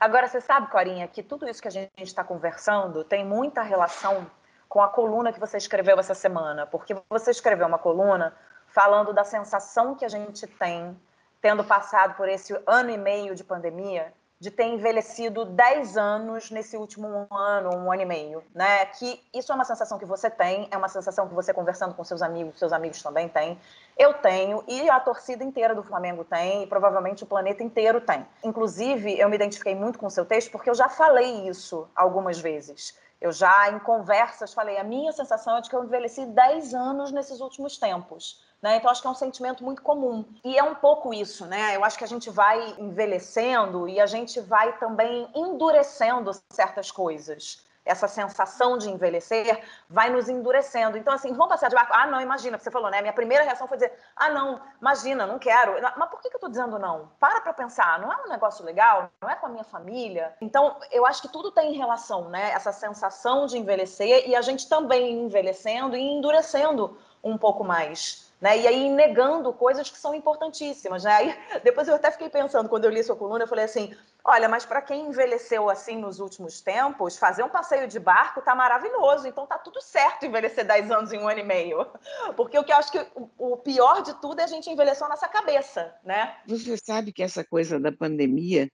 Agora, 0.00 0.26
você 0.26 0.40
sabe, 0.40 0.70
Corinha, 0.70 1.06
que 1.06 1.22
tudo 1.22 1.48
isso 1.48 1.62
que 1.62 1.68
a 1.68 1.70
gente 1.70 1.92
está 2.02 2.24
conversando 2.24 3.04
tem 3.04 3.24
muita 3.24 3.62
relação 3.62 4.28
com 4.68 4.82
a 4.82 4.88
coluna 4.88 5.32
que 5.32 5.38
você 5.38 5.56
escreveu 5.56 5.98
essa 6.00 6.14
semana, 6.14 6.66
porque 6.66 6.96
você 7.08 7.30
escreveu 7.30 7.66
uma 7.66 7.78
coluna 7.78 8.34
falando 8.66 9.12
da 9.12 9.22
sensação 9.22 9.94
que 9.94 10.04
a 10.04 10.08
gente 10.08 10.46
tem 10.46 10.98
tendo 11.40 11.62
passado 11.62 12.16
por 12.16 12.28
esse 12.28 12.58
ano 12.66 12.90
e 12.90 12.96
meio 12.96 13.34
de 13.34 13.44
pandemia 13.44 14.12
de 14.42 14.50
ter 14.50 14.64
envelhecido 14.64 15.44
10 15.44 15.96
anos 15.96 16.50
nesse 16.50 16.76
último 16.76 17.28
ano, 17.30 17.76
um 17.76 17.92
ano 17.92 18.02
e 18.02 18.04
meio, 18.04 18.42
né? 18.52 18.86
Que 18.86 19.22
isso 19.32 19.52
é 19.52 19.54
uma 19.54 19.64
sensação 19.64 20.00
que 20.00 20.04
você 20.04 20.28
tem, 20.28 20.66
é 20.72 20.76
uma 20.76 20.88
sensação 20.88 21.28
que 21.28 21.34
você 21.34 21.54
conversando 21.54 21.94
com 21.94 22.02
seus 22.02 22.20
amigos, 22.22 22.58
seus 22.58 22.72
amigos 22.72 23.00
também 23.00 23.28
têm. 23.28 23.56
Eu 23.96 24.14
tenho 24.14 24.64
e 24.66 24.90
a 24.90 24.98
torcida 24.98 25.44
inteira 25.44 25.76
do 25.76 25.84
Flamengo 25.84 26.24
tem 26.24 26.64
e 26.64 26.66
provavelmente 26.66 27.22
o 27.22 27.26
planeta 27.26 27.62
inteiro 27.62 28.00
tem. 28.00 28.26
Inclusive, 28.42 29.16
eu 29.16 29.28
me 29.28 29.36
identifiquei 29.36 29.76
muito 29.76 29.96
com 29.96 30.06
o 30.06 30.10
seu 30.10 30.24
texto 30.24 30.50
porque 30.50 30.68
eu 30.68 30.74
já 30.74 30.88
falei 30.88 31.46
isso 31.48 31.88
algumas 31.94 32.40
vezes. 32.40 32.98
Eu 33.20 33.30
já 33.30 33.70
em 33.70 33.78
conversas 33.78 34.52
falei, 34.52 34.76
a 34.76 34.82
minha 34.82 35.12
sensação 35.12 35.56
é 35.56 35.60
de 35.60 35.70
que 35.70 35.76
eu 35.76 35.84
envelheci 35.84 36.26
10 36.26 36.74
anos 36.74 37.12
nesses 37.12 37.38
últimos 37.38 37.78
tempos. 37.78 38.42
Né? 38.62 38.76
Então, 38.76 38.90
acho 38.90 39.02
que 39.02 39.08
é 39.08 39.10
um 39.10 39.14
sentimento 39.14 39.64
muito 39.64 39.82
comum. 39.82 40.24
E 40.44 40.56
é 40.56 40.62
um 40.62 40.74
pouco 40.74 41.12
isso, 41.12 41.44
né? 41.46 41.74
Eu 41.74 41.84
acho 41.84 41.98
que 41.98 42.04
a 42.04 42.08
gente 42.08 42.30
vai 42.30 42.74
envelhecendo 42.78 43.88
e 43.88 44.00
a 44.00 44.06
gente 44.06 44.40
vai 44.40 44.78
também 44.78 45.28
endurecendo 45.34 46.30
certas 46.48 46.90
coisas 46.90 47.64
essa 47.84 48.06
sensação 48.06 48.78
de 48.78 48.88
envelhecer 48.88 49.60
vai 49.88 50.10
nos 50.10 50.28
endurecendo. 50.28 50.96
Então, 50.96 51.12
assim, 51.12 51.32
vamos 51.32 51.48
passear 51.48 51.68
de 51.68 51.74
barco? 51.74 51.92
Ah, 51.94 52.06
não, 52.06 52.20
imagina, 52.20 52.58
você 52.58 52.70
falou, 52.70 52.90
né? 52.90 53.00
Minha 53.00 53.12
primeira 53.12 53.44
reação 53.44 53.66
foi 53.66 53.76
dizer, 53.76 53.92
ah, 54.14 54.30
não, 54.30 54.60
imagina, 54.80 55.26
não 55.26 55.38
quero. 55.38 55.74
Mas 55.96 56.08
por 56.08 56.20
que, 56.20 56.30
que 56.30 56.36
eu 56.36 56.40
tô 56.40 56.48
dizendo 56.48 56.78
não? 56.78 57.10
Para 57.18 57.40
para 57.40 57.52
pensar, 57.52 57.98
não 57.98 58.12
é 58.12 58.16
um 58.24 58.28
negócio 58.28 58.64
legal? 58.64 59.10
Não 59.20 59.28
é 59.28 59.34
com 59.34 59.46
a 59.46 59.48
minha 59.48 59.64
família? 59.64 60.34
Então, 60.40 60.76
eu 60.90 61.04
acho 61.04 61.22
que 61.22 61.28
tudo 61.28 61.50
tem 61.50 61.72
relação, 61.72 62.28
né? 62.28 62.52
Essa 62.52 62.72
sensação 62.72 63.46
de 63.46 63.58
envelhecer 63.58 64.28
e 64.28 64.36
a 64.36 64.42
gente 64.42 64.68
também 64.68 65.24
envelhecendo 65.24 65.96
e 65.96 66.00
endurecendo 66.00 66.96
um 67.22 67.36
pouco 67.36 67.64
mais. 67.64 68.21
Né? 68.42 68.62
E 68.62 68.66
aí 68.66 68.90
negando 68.90 69.52
coisas 69.52 69.88
que 69.88 69.96
são 69.96 70.12
importantíssimas, 70.12 71.04
né? 71.04 71.12
Aí, 71.12 71.38
depois 71.62 71.86
eu 71.86 71.94
até 71.94 72.10
fiquei 72.10 72.28
pensando, 72.28 72.68
quando 72.68 72.84
eu 72.84 72.90
li 72.90 73.00
sua 73.04 73.14
coluna, 73.14 73.44
eu 73.44 73.48
falei 73.48 73.66
assim, 73.66 73.94
olha, 74.24 74.48
mas 74.48 74.66
para 74.66 74.82
quem 74.82 75.06
envelheceu 75.06 75.70
assim 75.70 75.96
nos 75.96 76.18
últimos 76.18 76.60
tempos, 76.60 77.16
fazer 77.16 77.44
um 77.44 77.48
passeio 77.48 77.86
de 77.86 78.00
barco 78.00 78.42
tá 78.42 78.52
maravilhoso, 78.52 79.28
então 79.28 79.46
tá 79.46 79.58
tudo 79.58 79.80
certo 79.80 80.26
envelhecer 80.26 80.66
10 80.66 80.90
anos 80.90 81.12
em 81.12 81.20
um 81.20 81.28
ano 81.28 81.38
e 81.38 81.44
meio. 81.44 81.86
Porque 82.36 82.58
o 82.58 82.64
que 82.64 82.72
eu 82.72 82.76
acho 82.76 82.90
que 82.90 83.06
o 83.38 83.56
pior 83.58 84.02
de 84.02 84.12
tudo 84.20 84.40
é 84.40 84.42
a 84.42 84.48
gente 84.48 84.68
envelhecer 84.68 85.06
a 85.06 85.10
nossa 85.10 85.28
cabeça, 85.28 85.94
né? 86.02 86.36
Você 86.48 86.76
sabe 86.76 87.12
que 87.12 87.22
essa 87.22 87.44
coisa 87.44 87.78
da 87.78 87.92
pandemia 87.92 88.68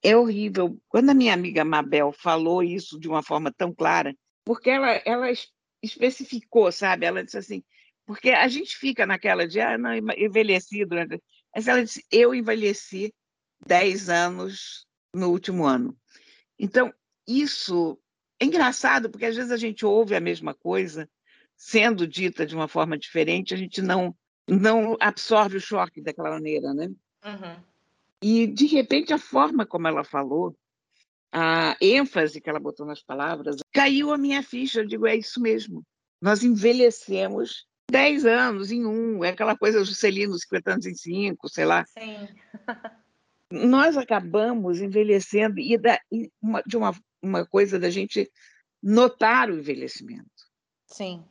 é 0.00 0.16
horrível. 0.16 0.78
Quando 0.88 1.10
a 1.10 1.14
minha 1.14 1.34
amiga 1.34 1.64
Mabel 1.64 2.12
falou 2.12 2.62
isso 2.62 3.00
de 3.00 3.08
uma 3.08 3.22
forma 3.22 3.52
tão 3.52 3.74
clara, 3.74 4.14
porque 4.44 4.70
ela, 4.70 4.92
ela 5.04 5.26
especificou, 5.82 6.70
sabe? 6.70 7.04
Ela 7.04 7.24
disse 7.24 7.38
assim, 7.38 7.64
porque 8.06 8.30
a 8.30 8.48
gente 8.48 8.76
fica 8.76 9.06
naquela 9.06 9.46
de, 9.46 9.60
ah, 9.60 9.78
não, 9.78 9.94
envelheci 10.16 10.84
durante. 10.84 11.22
Mas 11.54 11.68
ela 11.68 11.84
disse, 11.84 12.04
eu 12.10 12.34
envelheci 12.34 13.14
10 13.66 14.08
anos 14.08 14.86
no 15.14 15.30
último 15.30 15.64
ano. 15.64 15.96
Então, 16.58 16.92
isso 17.26 17.98
é 18.40 18.44
engraçado, 18.44 19.10
porque 19.10 19.26
às 19.26 19.36
vezes 19.36 19.52
a 19.52 19.56
gente 19.56 19.86
ouve 19.86 20.14
a 20.14 20.20
mesma 20.20 20.54
coisa 20.54 21.08
sendo 21.56 22.08
dita 22.08 22.44
de 22.44 22.56
uma 22.56 22.66
forma 22.66 22.98
diferente, 22.98 23.54
a 23.54 23.56
gente 23.56 23.80
não, 23.80 24.16
não 24.48 24.96
absorve 24.98 25.58
o 25.58 25.60
choque 25.60 26.02
daquela 26.02 26.30
maneira, 26.30 26.74
né? 26.74 26.86
Uhum. 27.24 27.62
E, 28.20 28.46
de 28.48 28.66
repente, 28.66 29.12
a 29.12 29.18
forma 29.18 29.64
como 29.64 29.86
ela 29.86 30.02
falou, 30.02 30.56
a 31.30 31.76
ênfase 31.80 32.40
que 32.40 32.50
ela 32.50 32.60
botou 32.60 32.84
nas 32.84 33.02
palavras, 33.02 33.56
caiu 33.72 34.12
a 34.12 34.18
minha 34.18 34.42
ficha. 34.42 34.80
Eu 34.80 34.86
digo, 34.86 35.06
é 35.06 35.16
isso 35.16 35.40
mesmo. 35.40 35.84
Nós 36.20 36.42
envelhecemos 36.42 37.66
10 37.92 38.24
anos 38.24 38.72
em 38.72 38.86
um, 38.86 39.22
é 39.22 39.28
aquela 39.28 39.54
coisa 39.54 39.84
Juscelino, 39.84 40.38
50 40.38 40.72
anos 40.72 40.86
em 40.86 40.94
cinco, 40.94 41.46
sei 41.50 41.66
lá. 41.66 41.84
Sim. 41.84 42.26
Nós 43.50 43.98
acabamos 43.98 44.80
envelhecendo 44.80 45.60
e, 45.60 45.76
da, 45.76 46.00
e 46.10 46.32
uma, 46.40 46.62
de 46.62 46.74
uma, 46.74 46.98
uma 47.20 47.46
coisa 47.46 47.78
da 47.78 47.90
gente 47.90 48.32
notar 48.82 49.50
o 49.50 49.58
envelhecimento. 49.58 50.24
Sim. 50.86 51.22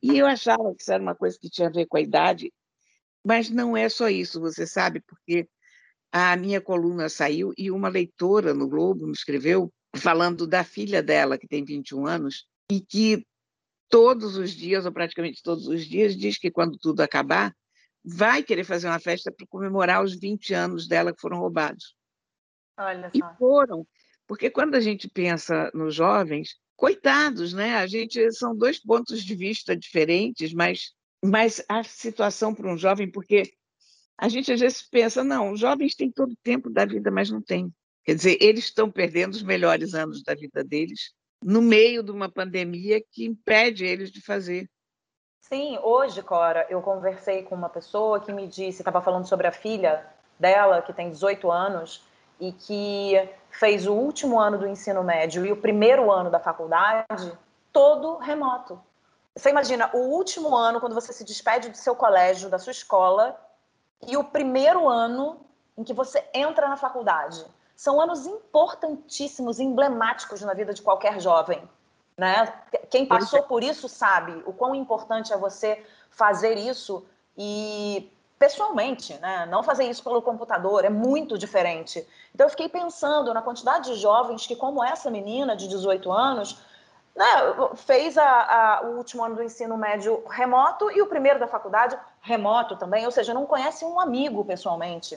E 0.00 0.16
eu 0.16 0.26
achava 0.26 0.72
que 0.76 0.80
isso 0.80 0.92
era 0.92 1.02
uma 1.02 1.16
coisa 1.16 1.36
que 1.40 1.50
tinha 1.50 1.66
a 1.66 1.72
ver 1.72 1.86
com 1.86 1.96
a 1.96 2.00
idade, 2.00 2.52
mas 3.26 3.50
não 3.50 3.76
é 3.76 3.88
só 3.88 4.08
isso, 4.08 4.40
você 4.40 4.64
sabe, 4.64 5.00
porque 5.00 5.48
a 6.12 6.36
minha 6.36 6.60
coluna 6.60 7.08
saiu 7.08 7.52
e 7.58 7.68
uma 7.68 7.88
leitora 7.88 8.54
no 8.54 8.68
Globo 8.68 9.06
me 9.06 9.12
escreveu 9.12 9.72
falando 9.96 10.46
da 10.46 10.62
filha 10.62 11.02
dela, 11.02 11.36
que 11.36 11.48
tem 11.48 11.64
21 11.64 12.06
anos, 12.06 12.46
e 12.70 12.80
que 12.80 13.26
todos 13.88 14.36
os 14.36 14.50
dias, 14.50 14.86
ou 14.86 14.92
praticamente 14.92 15.42
todos 15.42 15.66
os 15.66 15.84
dias, 15.84 16.16
diz 16.16 16.38
que 16.38 16.50
quando 16.50 16.78
tudo 16.78 17.00
acabar, 17.00 17.54
vai 18.04 18.42
querer 18.42 18.64
fazer 18.64 18.86
uma 18.88 19.00
festa 19.00 19.32
para 19.32 19.46
comemorar 19.46 20.02
os 20.02 20.18
20 20.18 20.54
anos 20.54 20.86
dela 20.86 21.12
que 21.12 21.20
foram 21.20 21.38
roubados. 21.38 21.96
Olha 22.78 23.10
só. 23.10 23.18
E 23.18 23.38
foram, 23.38 23.86
porque 24.26 24.50
quando 24.50 24.74
a 24.74 24.80
gente 24.80 25.08
pensa 25.08 25.70
nos 25.74 25.94
jovens, 25.94 26.56
coitados, 26.76 27.52
né? 27.52 27.76
A 27.76 27.86
gente 27.86 28.30
são 28.32 28.56
dois 28.56 28.78
pontos 28.78 29.24
de 29.24 29.34
vista 29.34 29.76
diferentes, 29.76 30.52
mas 30.52 30.92
mas 31.24 31.64
a 31.68 31.82
situação 31.82 32.54
para 32.54 32.72
um 32.72 32.78
jovem, 32.78 33.10
porque 33.10 33.50
a 34.16 34.28
gente 34.28 34.52
às 34.52 34.60
vezes 34.60 34.82
pensa, 34.82 35.24
não, 35.24 35.52
os 35.52 35.60
jovens 35.60 35.94
têm 35.94 36.12
todo 36.12 36.32
o 36.32 36.38
tempo 36.42 36.70
da 36.70 36.84
vida, 36.84 37.10
mas 37.10 37.30
não 37.30 37.42
tem. 37.42 37.72
Quer 38.04 38.14
dizer, 38.14 38.38
eles 38.40 38.64
estão 38.64 38.90
perdendo 38.90 39.34
os 39.34 39.42
melhores 39.42 39.94
anos 39.94 40.22
da 40.22 40.34
vida 40.34 40.62
deles 40.62 41.12
no 41.42 41.62
meio 41.62 42.02
de 42.02 42.10
uma 42.10 42.28
pandemia 42.28 43.00
que 43.10 43.24
impede 43.24 43.84
eles 43.84 44.10
de 44.10 44.20
fazer. 44.20 44.68
Sim, 45.40 45.78
hoje, 45.82 46.22
Cora, 46.22 46.66
eu 46.68 46.82
conversei 46.82 47.42
com 47.42 47.54
uma 47.54 47.68
pessoa 47.68 48.20
que 48.20 48.32
me 48.32 48.46
disse, 48.46 48.80
estava 48.80 49.00
falando 49.00 49.26
sobre 49.26 49.46
a 49.46 49.52
filha 49.52 50.04
dela, 50.38 50.82
que 50.82 50.92
tem 50.92 51.10
18 51.10 51.50
anos, 51.50 52.04
e 52.40 52.52
que 52.52 53.28
fez 53.50 53.86
o 53.86 53.94
último 53.94 54.38
ano 54.38 54.58
do 54.58 54.66
ensino 54.66 55.02
médio 55.02 55.44
e 55.44 55.50
o 55.50 55.56
primeiro 55.56 56.10
ano 56.12 56.30
da 56.30 56.38
faculdade 56.38 57.32
todo 57.72 58.18
remoto. 58.18 58.80
Você 59.34 59.50
imagina 59.50 59.90
o 59.94 59.98
último 59.98 60.54
ano, 60.54 60.80
quando 60.80 60.94
você 60.94 61.12
se 61.12 61.24
despede 61.24 61.70
do 61.70 61.76
seu 61.76 61.94
colégio, 61.94 62.50
da 62.50 62.58
sua 62.58 62.72
escola, 62.72 63.38
e 64.06 64.16
o 64.16 64.24
primeiro 64.24 64.88
ano 64.88 65.40
em 65.76 65.84
que 65.84 65.94
você 65.94 66.24
entra 66.34 66.68
na 66.68 66.76
faculdade. 66.76 67.44
São 67.78 68.00
anos 68.00 68.26
importantíssimos, 68.26 69.60
emblemáticos 69.60 70.40
na 70.40 70.52
vida 70.52 70.74
de 70.74 70.82
qualquer 70.82 71.20
jovem. 71.20 71.62
Né? 72.16 72.52
Quem 72.90 73.06
passou 73.06 73.44
por 73.44 73.62
isso 73.62 73.88
sabe 73.88 74.42
o 74.44 74.52
quão 74.52 74.74
importante 74.74 75.32
é 75.32 75.36
você 75.36 75.86
fazer 76.10 76.58
isso 76.58 77.06
e 77.36 78.10
pessoalmente, 78.36 79.14
né? 79.20 79.46
Não 79.46 79.62
fazer 79.62 79.84
isso 79.84 80.02
pelo 80.02 80.20
computador 80.20 80.84
é 80.84 80.90
muito 80.90 81.38
diferente. 81.38 82.04
Então 82.34 82.46
eu 82.46 82.50
fiquei 82.50 82.68
pensando 82.68 83.32
na 83.32 83.42
quantidade 83.42 83.92
de 83.92 84.00
jovens 84.00 84.44
que, 84.44 84.56
como 84.56 84.82
essa 84.82 85.08
menina 85.08 85.54
de 85.54 85.68
18 85.68 86.10
anos, 86.10 86.60
né, 87.14 87.26
fez 87.76 88.18
a, 88.18 88.26
a, 88.26 88.82
o 88.86 88.96
último 88.96 89.24
ano 89.24 89.36
do 89.36 89.42
ensino 89.44 89.76
médio 89.76 90.24
remoto 90.28 90.90
e 90.90 91.00
o 91.00 91.06
primeiro 91.06 91.38
da 91.38 91.46
faculdade 91.46 91.96
remoto 92.22 92.74
também, 92.74 93.06
ou 93.06 93.12
seja, 93.12 93.32
não 93.32 93.46
conhece 93.46 93.84
um 93.84 94.00
amigo 94.00 94.44
pessoalmente. 94.44 95.16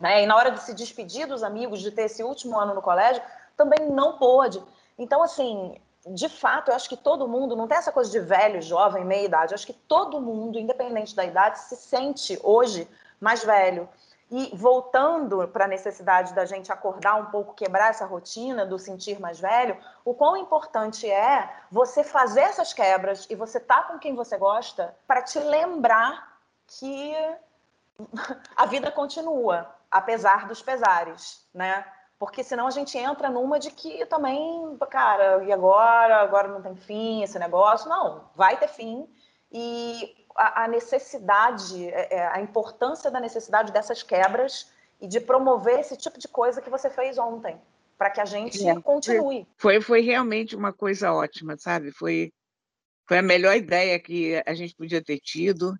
Né? 0.00 0.22
E 0.22 0.26
na 0.26 0.34
hora 0.34 0.50
de 0.50 0.60
se 0.60 0.74
despedir 0.74 1.26
dos 1.26 1.42
amigos, 1.42 1.80
de 1.80 1.90
ter 1.90 2.04
esse 2.04 2.22
último 2.22 2.58
ano 2.58 2.74
no 2.74 2.82
colégio, 2.82 3.22
também 3.56 3.90
não 3.90 4.16
pôde. 4.16 4.62
Então, 4.98 5.22
assim, 5.22 5.78
de 6.06 6.28
fato, 6.28 6.70
eu 6.70 6.74
acho 6.74 6.88
que 6.88 6.96
todo 6.96 7.28
mundo, 7.28 7.54
não 7.54 7.68
tem 7.68 7.76
essa 7.76 7.92
coisa 7.92 8.10
de 8.10 8.20
velho, 8.20 8.62
jovem, 8.62 9.04
meia 9.04 9.26
idade, 9.26 9.52
eu 9.52 9.54
acho 9.54 9.66
que 9.66 9.72
todo 9.72 10.20
mundo, 10.20 10.58
independente 10.58 11.14
da 11.14 11.24
idade, 11.24 11.58
se 11.58 11.76
sente 11.76 12.38
hoje 12.42 12.88
mais 13.20 13.44
velho. 13.44 13.88
E 14.30 14.50
voltando 14.54 15.46
para 15.48 15.64
a 15.64 15.68
necessidade 15.68 16.32
da 16.32 16.44
gente 16.44 16.72
acordar 16.72 17.16
um 17.16 17.26
pouco, 17.26 17.52
quebrar 17.52 17.90
essa 17.90 18.06
rotina 18.06 18.64
do 18.64 18.78
sentir 18.78 19.20
mais 19.20 19.40
velho, 19.40 19.76
o 20.04 20.14
quão 20.14 20.36
importante 20.36 21.10
é 21.10 21.50
você 21.70 22.04
fazer 22.04 22.42
essas 22.42 22.72
quebras 22.72 23.26
e 23.28 23.34
você 23.34 23.58
tá 23.58 23.82
com 23.82 23.98
quem 23.98 24.14
você 24.14 24.38
gosta 24.38 24.94
para 25.06 25.20
te 25.20 25.40
lembrar 25.40 26.38
que 26.66 27.12
a 28.56 28.66
vida 28.66 28.92
continua, 28.92 29.68
apesar 29.90 30.46
dos 30.46 30.62
pesares, 30.62 31.46
né? 31.52 31.84
Porque 32.18 32.44
senão 32.44 32.66
a 32.66 32.70
gente 32.70 32.98
entra 32.98 33.30
numa 33.30 33.58
de 33.58 33.70
que 33.70 34.04
também, 34.06 34.76
cara, 34.90 35.42
e 35.44 35.50
agora? 35.50 36.16
Agora 36.16 36.48
não 36.48 36.60
tem 36.60 36.76
fim 36.76 37.22
esse 37.22 37.38
negócio. 37.38 37.88
Não, 37.88 38.30
vai 38.36 38.58
ter 38.58 38.68
fim. 38.68 39.08
E 39.50 40.14
a, 40.36 40.64
a 40.64 40.68
necessidade, 40.68 41.88
é, 41.88 42.16
é, 42.16 42.26
a 42.28 42.40
importância 42.40 43.10
da 43.10 43.18
necessidade 43.18 43.72
dessas 43.72 44.02
quebras 44.02 44.70
e 45.00 45.08
de 45.08 45.18
promover 45.18 45.80
esse 45.80 45.96
tipo 45.96 46.18
de 46.18 46.28
coisa 46.28 46.60
que 46.60 46.68
você 46.68 46.90
fez 46.90 47.16
ontem, 47.16 47.58
para 47.96 48.10
que 48.10 48.20
a 48.20 48.26
gente 48.26 48.68
é, 48.68 48.78
continue. 48.80 49.48
Foi, 49.56 49.80
foi 49.80 50.02
realmente 50.02 50.54
uma 50.54 50.72
coisa 50.72 51.12
ótima, 51.12 51.56
sabe? 51.56 51.90
Foi, 51.90 52.30
foi 53.08 53.18
a 53.18 53.22
melhor 53.22 53.56
ideia 53.56 53.98
que 53.98 54.42
a 54.46 54.54
gente 54.54 54.76
podia 54.76 55.02
ter 55.02 55.18
tido. 55.18 55.74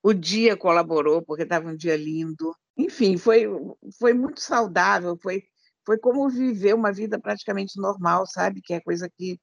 O 0.00 0.12
dia 0.12 0.56
colaborou, 0.56 1.22
porque 1.22 1.42
estava 1.42 1.68
um 1.68 1.76
dia 1.76 1.96
lindo. 1.96 2.54
Enfim, 2.76 3.16
foi, 3.16 3.46
foi 3.98 4.14
muito 4.14 4.40
saudável, 4.40 5.16
foi, 5.22 5.42
foi 5.84 5.98
como 5.98 6.28
viver 6.28 6.74
uma 6.74 6.92
vida 6.92 7.18
praticamente 7.18 7.80
normal, 7.80 8.26
sabe? 8.26 8.62
Que 8.62 8.74
é 8.74 8.80
coisa 8.80 9.08
que 9.10 9.38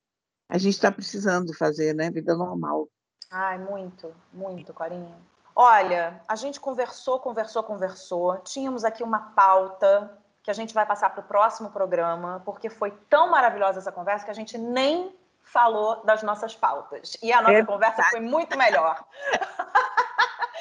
a 0.49 0.57
gente 0.57 0.73
está 0.73 0.91
precisando 0.91 1.55
fazer, 1.55 1.93
né? 1.93 2.09
Vida 2.09 2.35
normal. 2.35 2.87
Ai, 3.31 3.59
muito, 3.59 4.11
muito, 4.33 4.73
Corinha. 4.73 5.15
Olha, 5.55 6.21
a 6.27 6.35
gente 6.35 6.59
conversou, 6.59 7.19
conversou, 7.19 7.61
conversou. 7.61 8.37
Tínhamos 8.39 8.83
aqui 8.83 9.03
uma 9.03 9.19
pauta 9.19 10.17
que 10.41 10.49
a 10.49 10.53
gente 10.53 10.73
vai 10.73 10.85
passar 10.85 11.09
para 11.11 11.21
o 11.21 11.27
próximo 11.27 11.69
programa, 11.69 12.41
porque 12.45 12.69
foi 12.69 12.91
tão 13.09 13.29
maravilhosa 13.29 13.79
essa 13.79 13.91
conversa 13.91 14.25
que 14.25 14.31
a 14.31 14.35
gente 14.35 14.57
nem 14.57 15.15
falou 15.43 16.03
das 16.05 16.23
nossas 16.23 16.55
pautas. 16.55 17.17
E 17.21 17.31
a 17.33 17.41
nossa 17.41 17.53
é 17.55 17.65
conversa 17.65 18.03
foi 18.09 18.19
muito 18.19 18.57
melhor. 18.57 19.03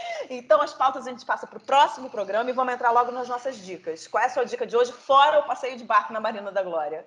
então, 0.30 0.60
as 0.60 0.72
pautas 0.72 1.06
a 1.06 1.10
gente 1.10 1.24
passa 1.24 1.46
para 1.46 1.58
o 1.58 1.62
próximo 1.62 2.10
programa 2.10 2.50
e 2.50 2.52
vamos 2.52 2.74
entrar 2.74 2.90
logo 2.90 3.12
nas 3.12 3.28
nossas 3.28 3.56
dicas. 3.64 4.06
Qual 4.06 4.22
é 4.22 4.26
a 4.26 4.30
sua 4.30 4.44
dica 4.44 4.66
de 4.66 4.76
hoje, 4.76 4.92
fora 4.92 5.40
o 5.40 5.46
passeio 5.46 5.76
de 5.76 5.84
barco 5.84 6.12
na 6.12 6.20
Marina 6.20 6.50
da 6.50 6.62
Glória? 6.62 7.06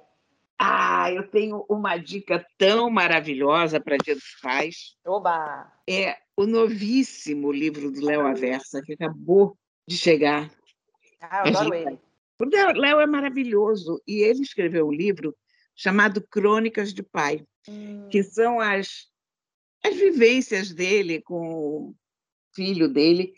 Ah, 0.64 1.12
eu 1.12 1.28
tenho 1.28 1.66
uma 1.68 1.98
dica 1.98 2.46
tão 2.58 2.90
maravilhosa 2.90 3.80
para 3.80 3.98
Dia 3.98 4.14
dos 4.14 4.38
Pais. 4.42 4.96
Oba! 5.04 5.72
É 5.90 6.18
o 6.38 6.46
novíssimo 6.46 7.52
livro 7.52 7.92
do 7.92 8.06
Léo 8.06 8.28
Aversa, 8.28 8.82
que 8.84 8.94
acabou 8.94 9.58
de 9.88 9.98
chegar. 9.98 10.52
Ah, 11.20 11.44
eu 11.46 11.58
adoro 11.58 11.74
ele. 11.74 12.00
O 12.40 12.80
Léo 12.80 13.00
é 13.00 13.08
maravilhoso 13.08 14.02
e 14.08 14.22
ele 14.22 14.42
escreveu 14.42 14.88
um 14.88 14.92
livro 14.92 15.36
chamado 15.76 16.22
Crônicas 16.22 16.94
de 16.94 17.02
Pai, 17.02 17.44
hum. 17.68 18.08
que 18.10 18.24
são 18.24 18.60
as, 18.60 19.08
as 19.84 19.96
vivências 19.96 20.72
dele 20.72 21.22
com 21.22 21.96
filho 22.54 22.88
dele 22.88 23.34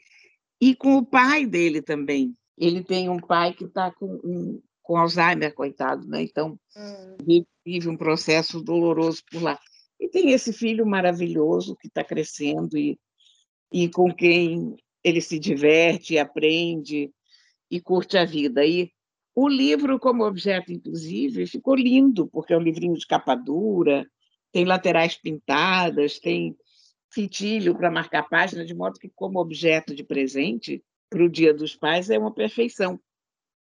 e 0.61 0.75
com 0.75 0.97
o 0.97 1.05
pai 1.05 1.45
dele 1.45 1.81
também. 1.81 2.35
Ele 2.57 2.83
tem 2.83 3.09
um 3.09 3.19
pai 3.19 3.53
que 3.53 3.65
está 3.65 3.91
com 3.91 4.05
um, 4.23 4.61
com 4.81 4.97
Alzheimer, 4.97 5.53
coitado, 5.53 6.07
né? 6.07 6.23
Então, 6.23 6.59
hum. 6.75 7.45
vive 7.65 7.89
um 7.89 7.97
processo 7.97 8.61
doloroso 8.61 9.23
por 9.31 9.41
lá. 9.41 9.59
E 9.99 10.09
tem 10.09 10.31
esse 10.31 10.51
filho 10.51 10.85
maravilhoso 10.85 11.75
que 11.77 11.87
está 11.87 12.03
crescendo 12.03 12.77
e, 12.77 12.99
e 13.71 13.89
com 13.89 14.13
quem 14.13 14.75
ele 15.03 15.21
se 15.21 15.39
diverte, 15.39 16.17
aprende 16.17 17.11
e 17.69 17.81
curte 17.81 18.17
a 18.17 18.25
vida. 18.25 18.65
E 18.65 18.91
o 19.35 19.47
livro, 19.47 19.99
como 19.99 20.25
objeto, 20.25 20.71
inclusive, 20.71 21.47
ficou 21.47 21.75
lindo, 21.75 22.27
porque 22.27 22.53
é 22.53 22.57
um 22.57 22.61
livrinho 22.61 22.95
de 22.95 23.07
capa 23.07 23.35
dura, 23.35 24.05
tem 24.51 24.65
laterais 24.65 25.15
pintadas, 25.15 26.19
tem 26.19 26.55
fitilho 27.13 27.75
para 27.75 27.91
marcar 27.91 28.27
página, 28.27 28.65
de 28.65 28.73
modo 28.73 28.99
que, 28.99 29.09
como 29.09 29.39
objeto 29.39 29.93
de 29.93 30.03
presente 30.03 30.83
para 31.09 31.23
o 31.23 31.29
Dia 31.29 31.53
dos 31.53 31.75
Pais, 31.75 32.09
é 32.09 32.17
uma 32.17 32.33
perfeição. 32.33 32.99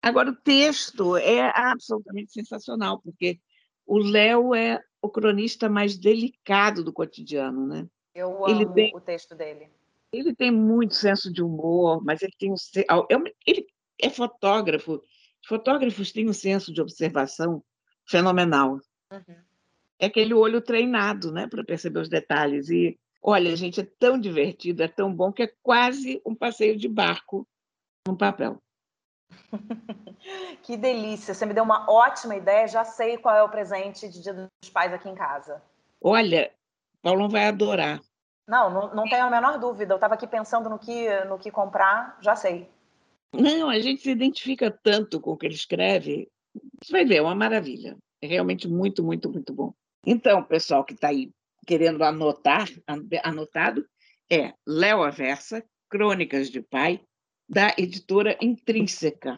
Agora, 0.01 0.32
o 0.32 0.36
texto 0.36 1.17
é 1.17 1.51
absolutamente 1.53 2.32
sensacional, 2.32 3.01
porque 3.01 3.39
o 3.86 3.97
Léo 3.97 4.56
é 4.56 4.82
o 5.01 5.10
cronista 5.10 5.67
mais 5.67 5.97
delicado 5.97 6.84
do 6.84 6.93
cotidiano, 6.93 7.67
né? 7.67 7.88
Eu 8.15 8.45
amo 8.45 8.49
ele 8.49 8.65
tem, 8.73 8.95
o 8.95 9.01
texto 9.01 9.36
dele. 9.36 9.69
Ele 10.12 10.34
tem 10.34 10.51
muito 10.51 10.95
senso 10.95 11.32
de 11.32 11.41
humor, 11.41 12.03
mas 12.03 12.21
ele 12.21 12.34
tem 12.38 12.51
um, 12.51 12.56
é 12.56 13.34
ele 13.45 13.67
é 14.01 14.10
fotógrafo. 14.10 15.01
Os 15.41 15.47
fotógrafos 15.47 16.12
têm 16.12 16.29
um 16.29 16.34
senso 16.34 16.73
de 16.73 16.82
observação 16.82 17.63
fenomenal. 18.06 18.79
Uhum. 19.12 19.36
É 19.99 20.06
aquele 20.06 20.34
olho 20.34 20.62
treinado, 20.62 21.32
né, 21.32 21.47
para 21.47 21.63
perceber 21.63 21.99
os 21.99 22.10
detalhes. 22.10 22.69
E 22.69 22.97
olha, 23.24 23.56
gente, 23.56 23.80
é 23.80 23.88
tão 23.98 24.20
divertido, 24.20 24.84
é 24.84 24.88
tão 24.88 25.14
bom 25.14 25.32
que 25.32 25.44
é 25.44 25.54
quase 25.64 26.22
um 26.26 26.36
passeio 26.36 26.78
de 26.78 26.90
barco 26.90 27.48
no 28.06 28.18
papel. 28.18 28.62
que 30.62 30.76
delícia! 30.76 31.34
Você 31.34 31.46
me 31.46 31.54
deu 31.54 31.64
uma 31.64 31.90
ótima 31.90 32.36
ideia. 32.36 32.68
Já 32.68 32.84
sei 32.84 33.18
qual 33.18 33.36
é 33.36 33.44
o 33.44 33.50
presente 33.50 34.10
de 34.10 34.22
Dia 34.22 34.34
dos 34.34 34.70
Pais 34.70 34.94
aqui 34.94 35.10
em 35.10 35.16
casa. 35.16 35.62
Olha, 36.02 36.52
Paulo 37.02 37.30
vai 37.30 37.48
adorar. 37.48 38.02
Não, 38.46 38.70
não, 38.70 38.94
não 38.94 39.04
tenho 39.06 39.26
a 39.26 39.30
menor 39.30 39.58
dúvida. 39.58 39.94
Eu 39.94 39.98
estava 39.98 40.16
aqui 40.16 40.28
pensando 40.28 40.70
no 40.70 40.78
que, 40.78 41.24
no 41.26 41.40
que 41.40 41.50
comprar, 41.50 42.18
já 42.22 42.36
sei. 42.36 42.70
Não, 43.34 43.70
a 43.70 43.80
gente 43.80 44.02
se 44.02 44.12
identifica 44.12 44.70
tanto 44.70 45.20
com 45.20 45.32
o 45.32 45.38
que 45.38 45.46
ele 45.46 45.56
escreve. 45.56 46.30
Você 46.84 46.92
vai 46.92 47.06
ver, 47.06 47.16
é 47.16 47.22
uma 47.22 47.34
maravilha. 47.34 47.98
É 48.22 48.28
realmente 48.28 48.68
muito, 48.68 49.02
muito, 49.02 49.32
muito 49.32 49.54
bom. 49.54 49.74
Então, 50.06 50.44
pessoal 50.44 50.84
que 50.84 50.94
está 50.94 51.08
aí 51.08 51.32
querendo 51.65 52.04
anotar, 52.04 52.67
anotado, 53.23 53.88
é 54.32 54.54
Léo 54.65 55.04
Aversa, 55.04 55.63
Crônicas 55.89 56.49
de 56.49 56.62
Pai, 56.62 57.02
da 57.47 57.73
editora 57.78 58.38
Intrínseca. 58.41 59.38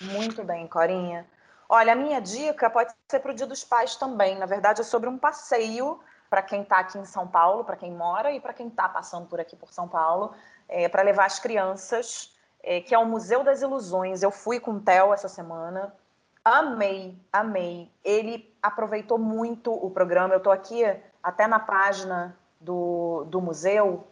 Muito 0.00 0.42
bem, 0.44 0.66
Corinha. 0.66 1.28
Olha, 1.68 1.92
a 1.92 1.96
minha 1.96 2.20
dica 2.20 2.70
pode 2.70 2.92
ser 3.10 3.20
para 3.20 3.32
o 3.32 3.34
Dia 3.34 3.46
dos 3.46 3.64
Pais 3.64 3.96
também. 3.96 4.38
Na 4.38 4.46
verdade, 4.46 4.80
é 4.80 4.84
sobre 4.84 5.08
um 5.08 5.18
passeio 5.18 6.00
para 6.30 6.42
quem 6.42 6.62
está 6.62 6.78
aqui 6.78 6.98
em 6.98 7.04
São 7.04 7.26
Paulo, 7.26 7.64
para 7.64 7.76
quem 7.76 7.92
mora 7.92 8.32
e 8.32 8.40
para 8.40 8.52
quem 8.52 8.68
está 8.68 8.88
passando 8.88 9.26
por 9.26 9.40
aqui 9.40 9.56
por 9.56 9.72
São 9.72 9.88
Paulo, 9.88 10.34
é, 10.68 10.88
para 10.88 11.02
levar 11.02 11.26
as 11.26 11.38
crianças, 11.38 12.34
é, 12.62 12.80
que 12.80 12.94
é 12.94 12.98
o 12.98 13.06
Museu 13.06 13.44
das 13.44 13.62
Ilusões. 13.62 14.22
Eu 14.22 14.30
fui 14.30 14.58
com 14.58 14.72
o 14.72 14.80
Theo 14.80 15.12
essa 15.12 15.28
semana, 15.28 15.94
amei, 16.44 17.16
amei. 17.32 17.90
Ele 18.04 18.54
aproveitou 18.62 19.18
muito 19.18 19.72
o 19.72 19.90
programa. 19.90 20.34
Eu 20.34 20.38
estou 20.38 20.52
aqui 20.52 20.82
até 21.22 21.46
na 21.46 21.58
página 21.58 22.36
do, 22.60 23.24
do 23.28 23.40
museu 23.40 24.06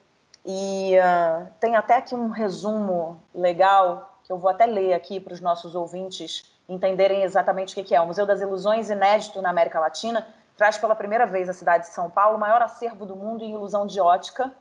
e 0.45 0.97
uh, 0.99 1.47
tem 1.61 1.77
até 1.77 1.97
aqui 1.97 2.14
um 2.14 2.29
resumo 2.29 3.23
legal 3.35 4.18
que 4.25 4.33
eu 4.33 4.38
vou 4.38 4.51
até 4.51 4.66
ler 4.66 4.95
aqui 4.95 5.21
para 5.21 5.35
os 5.35 5.40
nossos 5.40 5.75
ouvintes 5.75 6.51
entenderem 6.68 7.23
exatamente 7.23 7.79
o 7.79 7.85
que 7.85 7.95
é. 7.95 8.01
O 8.01 8.07
Museu 8.07 8.25
das 8.25 8.40
Ilusões, 8.40 8.88
inédito 8.88 9.42
na 9.42 9.51
América 9.51 9.79
Latina, 9.79 10.27
traz 10.57 10.79
pela 10.79 10.95
primeira 10.95 11.27
vez 11.27 11.49
a 11.49 11.53
cidade 11.53 11.85
de 11.85 11.92
São 11.92 12.09
Paulo 12.09 12.37
o 12.37 12.40
maior 12.40 12.62
acervo 12.62 13.05
do 13.05 13.16
mundo 13.16 13.45
em 13.45 13.53
ilusão 13.53 13.87
de 13.87 14.01
ótica, 14.01 14.53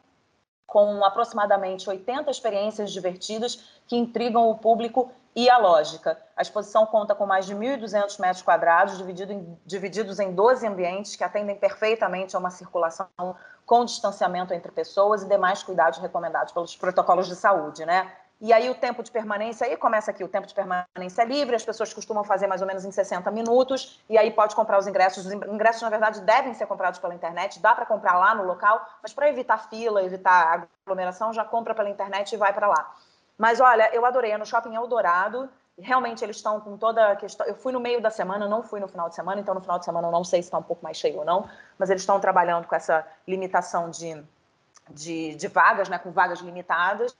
com 0.71 1.03
aproximadamente 1.03 1.89
80 1.89 2.31
experiências 2.31 2.93
divertidas 2.93 3.61
que 3.85 3.97
intrigam 3.97 4.49
o 4.49 4.57
público 4.57 5.11
e 5.35 5.49
a 5.49 5.57
lógica. 5.57 6.17
A 6.33 6.41
exposição 6.41 6.85
conta 6.85 7.13
com 7.13 7.25
mais 7.25 7.45
de 7.45 7.53
1.200 7.53 8.17
metros 8.21 8.41
quadrados, 8.41 8.97
dividido 8.97 9.33
em, 9.33 9.59
divididos 9.65 10.17
em 10.17 10.33
12 10.33 10.65
ambientes 10.65 11.17
que 11.17 11.25
atendem 11.25 11.57
perfeitamente 11.57 12.37
a 12.37 12.39
uma 12.39 12.49
circulação 12.49 13.09
com 13.65 13.83
distanciamento 13.83 14.53
entre 14.53 14.71
pessoas 14.71 15.23
e 15.23 15.27
demais 15.27 15.61
cuidados 15.61 15.99
recomendados 15.99 16.53
pelos 16.53 16.73
protocolos 16.73 17.27
de 17.27 17.35
saúde, 17.35 17.85
né? 17.85 18.09
E 18.41 18.51
aí 18.51 18.71
o 18.71 18.73
tempo 18.73 19.03
de 19.03 19.11
permanência, 19.11 19.67
aí 19.67 19.77
começa 19.77 20.09
aqui, 20.09 20.23
o 20.23 20.27
tempo 20.27 20.47
de 20.47 20.55
permanência 20.55 21.21
é 21.21 21.25
livre, 21.25 21.55
as 21.55 21.63
pessoas 21.63 21.93
costumam 21.93 22.23
fazer 22.23 22.47
mais 22.47 22.59
ou 22.59 22.67
menos 22.67 22.83
em 22.83 22.89
60 22.89 23.29
minutos, 23.29 24.01
e 24.09 24.17
aí 24.17 24.31
pode 24.31 24.55
comprar 24.55 24.79
os 24.79 24.87
ingressos. 24.87 25.27
Os 25.27 25.31
ingressos, 25.31 25.83
na 25.83 25.91
verdade, 25.91 26.21
devem 26.21 26.51
ser 26.55 26.65
comprados 26.65 26.99
pela 26.99 27.13
internet, 27.13 27.59
dá 27.59 27.75
para 27.75 27.85
comprar 27.85 28.17
lá 28.17 28.33
no 28.33 28.43
local, 28.43 28.83
mas 29.03 29.13
para 29.13 29.29
evitar 29.29 29.69
fila, 29.69 30.03
evitar 30.03 30.67
aglomeração, 30.83 31.31
já 31.31 31.45
compra 31.45 31.75
pela 31.75 31.87
internet 31.87 32.33
e 32.33 32.37
vai 32.37 32.51
para 32.51 32.67
lá. 32.67 32.95
Mas 33.37 33.59
olha, 33.59 33.93
eu 33.93 34.03
adorei, 34.07 34.31
é 34.31 34.37
no 34.39 34.45
Shopping 34.45 34.73
Eldorado, 34.73 35.47
realmente 35.79 36.25
eles 36.25 36.37
estão 36.37 36.59
com 36.59 36.75
toda 36.77 37.11
a 37.11 37.15
questão. 37.15 37.45
Eu 37.45 37.53
fui 37.53 37.71
no 37.71 37.79
meio 37.79 38.01
da 38.01 38.09
semana, 38.09 38.47
não 38.47 38.63
fui 38.63 38.79
no 38.79 38.87
final 38.87 39.07
de 39.07 39.13
semana, 39.13 39.39
então 39.39 39.53
no 39.53 39.61
final 39.61 39.77
de 39.77 39.85
semana 39.85 40.07
eu 40.07 40.11
não 40.11 40.23
sei 40.23 40.41
se 40.41 40.47
está 40.47 40.57
um 40.57 40.63
pouco 40.63 40.83
mais 40.83 40.97
cheio 40.97 41.19
ou 41.19 41.25
não, 41.25 41.47
mas 41.77 41.91
eles 41.91 42.01
estão 42.01 42.19
trabalhando 42.19 42.65
com 42.65 42.73
essa 42.73 43.05
limitação 43.27 43.91
de, 43.91 44.19
de, 44.89 45.35
de 45.35 45.47
vagas, 45.47 45.89
né, 45.89 45.99
com 45.99 46.11
vagas 46.11 46.39
limitadas 46.39 47.15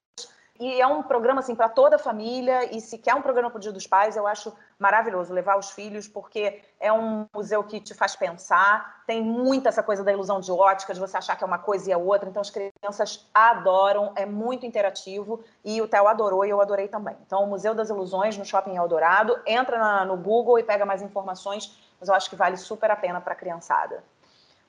e 0.62 0.80
é 0.80 0.86
um 0.86 1.02
programa 1.02 1.39
assim 1.39 1.56
para 1.56 1.67
toda 1.67 1.95
a 1.95 2.00
família. 2.00 2.71
E 2.71 2.80
se 2.80 3.00
quer 3.00 3.15
um 3.15 3.21
programa 3.24 3.50
para 3.50 3.58
o 3.58 3.60
Dia 3.60 3.71
dos 3.71 3.88
Pais, 3.88 4.15
eu 4.15 4.28
acho 4.28 4.54
maravilhoso 4.78 5.34
levar 5.34 5.58
os 5.58 5.71
filhos 5.71 6.08
porque 6.08 6.62
é 6.80 6.93
um 6.93 7.26
museu 7.34 7.63
que 7.63 7.80
te 7.80 7.95
faz 7.95 8.15
pensar, 8.15 9.02
tem 9.08 9.24
muita 9.24 9.69
essa 9.69 9.82
coisa 9.82 10.04
da 10.04 10.12
ilusão 10.12 10.39
de 10.39 10.52
ótica, 10.52 10.93
de 10.93 11.00
você 11.00 11.17
achar 11.17 11.36
que 11.36 11.43
é 11.43 11.47
uma 11.47 11.58
coisa 11.58 11.89
e 11.89 11.91
é 11.91 11.97
outra, 11.97 12.30
então 12.30 12.41
as 12.41 12.52
crianças 12.52 13.28
adoram, 13.34 14.13
é 14.15 14.24
muito 14.24 14.63
interativo. 14.63 15.43
E 15.65 15.82
o 15.82 15.88
Theo 15.88 16.08
adorou 16.08 16.45
e 16.45 16.52
eu 16.52 16.62
adorei 16.62 16.88
também. 16.88 17.17
Então 17.26 17.43
o 17.43 17.47
Museu 17.47 17.74
das 17.74 17.89
Ilusões 17.89 18.38
no 18.38 18.45
Shopping 18.45 18.76
Eldorado, 18.76 19.39
entra 19.47 19.80
na, 19.80 20.06
no 20.06 20.15
Google 20.15 20.60
e 20.60 20.63
pega 20.63 20.86
mais 20.86 21.02
informações, 21.02 21.76
mas 22.00 22.08
eu 22.08 22.13
acho 22.13 22.30
que 22.30 22.36
vale 22.36 22.56
super 22.56 22.91
a 22.91 22.95
pena 22.95 23.19
para 23.19 23.34
a 23.34 23.36
criançada. 23.36 24.04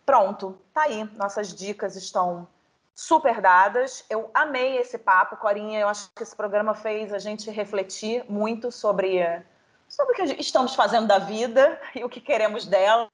Pronto, 0.07 0.59
tá 0.73 0.85
aí, 0.85 1.05
nossas 1.17 1.55
dicas 1.55 1.97
estão 1.97 2.49
super 2.95 3.41
dadas. 3.41 4.05
Eu 4.09 4.31
amei 4.35 4.79
esse 4.79 4.99
papo, 4.99 5.37
Corinha. 5.37 5.81
Eu 5.81 5.89
acho 5.89 6.11
que 6.15 6.23
esse 6.23 6.35
programa 6.35 6.75
fez 6.75 7.13
a 7.13 7.19
gente 7.19 7.51
refletir 7.51 8.25
muito 8.29 8.71
sobre, 8.71 9.21
sobre 9.89 10.13
o 10.13 10.17
que 10.17 10.41
estamos 10.41 10.75
fazendo 10.75 11.07
da 11.07 11.19
vida 11.19 11.81
e 11.95 12.05
o 12.05 12.09
que 12.09 12.21
queremos 12.21 12.67
dela, 12.67 13.09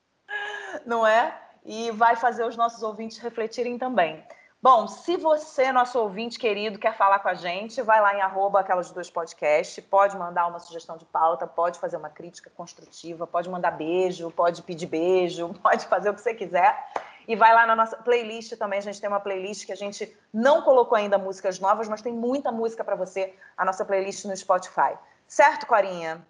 não 0.86 1.06
é? 1.06 1.36
E 1.64 1.90
vai 1.90 2.16
fazer 2.16 2.44
os 2.44 2.56
nossos 2.56 2.82
ouvintes 2.82 3.18
refletirem 3.18 3.76
também. 3.76 4.24
Bom, 4.62 4.88
se 4.88 5.16
você, 5.16 5.70
nosso 5.70 5.98
ouvinte 5.98 6.38
querido, 6.38 6.78
quer 6.78 6.96
falar 6.96 7.20
com 7.20 7.28
a 7.28 7.34
gente, 7.34 7.82
vai 7.82 8.00
lá 8.00 8.16
em 8.16 8.20
arroba 8.20 8.58
aquelas 8.58 8.90
duas 8.90 9.08
podcasts, 9.08 9.84
pode 9.84 10.16
mandar 10.16 10.46
uma 10.48 10.58
sugestão 10.58 10.96
de 10.96 11.04
pauta, 11.04 11.46
pode 11.46 11.78
fazer 11.78 11.96
uma 11.96 12.08
crítica 12.08 12.50
construtiva, 12.50 13.26
pode 13.26 13.48
mandar 13.48 13.70
beijo, 13.72 14.30
pode 14.30 14.62
pedir 14.62 14.86
beijo, 14.86 15.54
pode 15.62 15.86
fazer 15.86 16.10
o 16.10 16.14
que 16.14 16.20
você 16.20 16.34
quiser. 16.34 16.76
E 17.28 17.34
vai 17.34 17.52
lá 17.52 17.66
na 17.66 17.74
nossa 17.74 17.96
playlist 17.96 18.56
também. 18.56 18.78
A 18.78 18.82
gente 18.82 19.00
tem 19.00 19.08
uma 19.08 19.20
playlist 19.20 19.66
que 19.66 19.72
a 19.72 19.76
gente 19.76 20.16
não 20.32 20.62
colocou 20.62 20.96
ainda 20.96 21.18
músicas 21.18 21.58
novas, 21.58 21.88
mas 21.88 22.02
tem 22.02 22.12
muita 22.12 22.52
música 22.52 22.84
para 22.84 22.94
você, 22.94 23.34
a 23.56 23.64
nossa 23.64 23.84
playlist 23.84 24.24
no 24.24 24.36
Spotify. 24.36 24.96
Certo, 25.26 25.66
Corinha? 25.66 26.24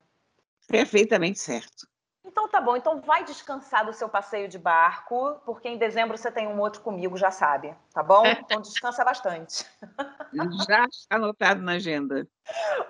Perfeitamente 0.69 1.39
certo. 1.39 1.87
Então 2.25 2.49
tá 2.49 2.61
bom, 2.61 2.77
então 2.77 3.01
vai 3.01 3.25
descansar 3.25 3.87
do 3.87 3.93
seu 3.93 4.09
passeio 4.09 4.49
de 4.49 4.59
barco, 4.59 5.41
porque 5.47 5.69
em 5.69 5.79
dezembro 5.79 6.19
você 6.19 6.31
tem 6.31 6.49
um 6.49 6.59
outro 6.59 6.81
comigo, 6.81 7.17
já 7.17 7.31
sabe, 7.31 7.73
tá 7.95 8.03
bom? 8.03 8.27
Então 8.27 8.61
descansa 8.61 9.05
bastante. 9.05 9.65
Já 10.69 10.85
está 10.85 11.17
anotado 11.17 11.63
na 11.63 11.73
agenda. 11.73 12.27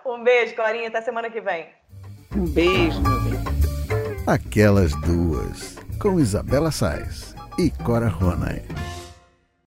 Um 0.05 0.25
beijo, 0.25 0.57
Corinha, 0.57 0.89
até 0.89 1.03
semana 1.03 1.31
que 1.31 1.41
vem. 1.41 1.71
Um 2.35 2.45
beijo, 2.45 3.01
meu 3.03 3.21
bem. 3.21 4.27
Aquelas 4.27 4.93
duas, 5.03 5.77
com 6.01 6.19
Isabela 6.19 6.73
Sais 6.73 7.36
e 7.59 7.71
Cora 7.83 8.09
Ronay. 8.09 8.96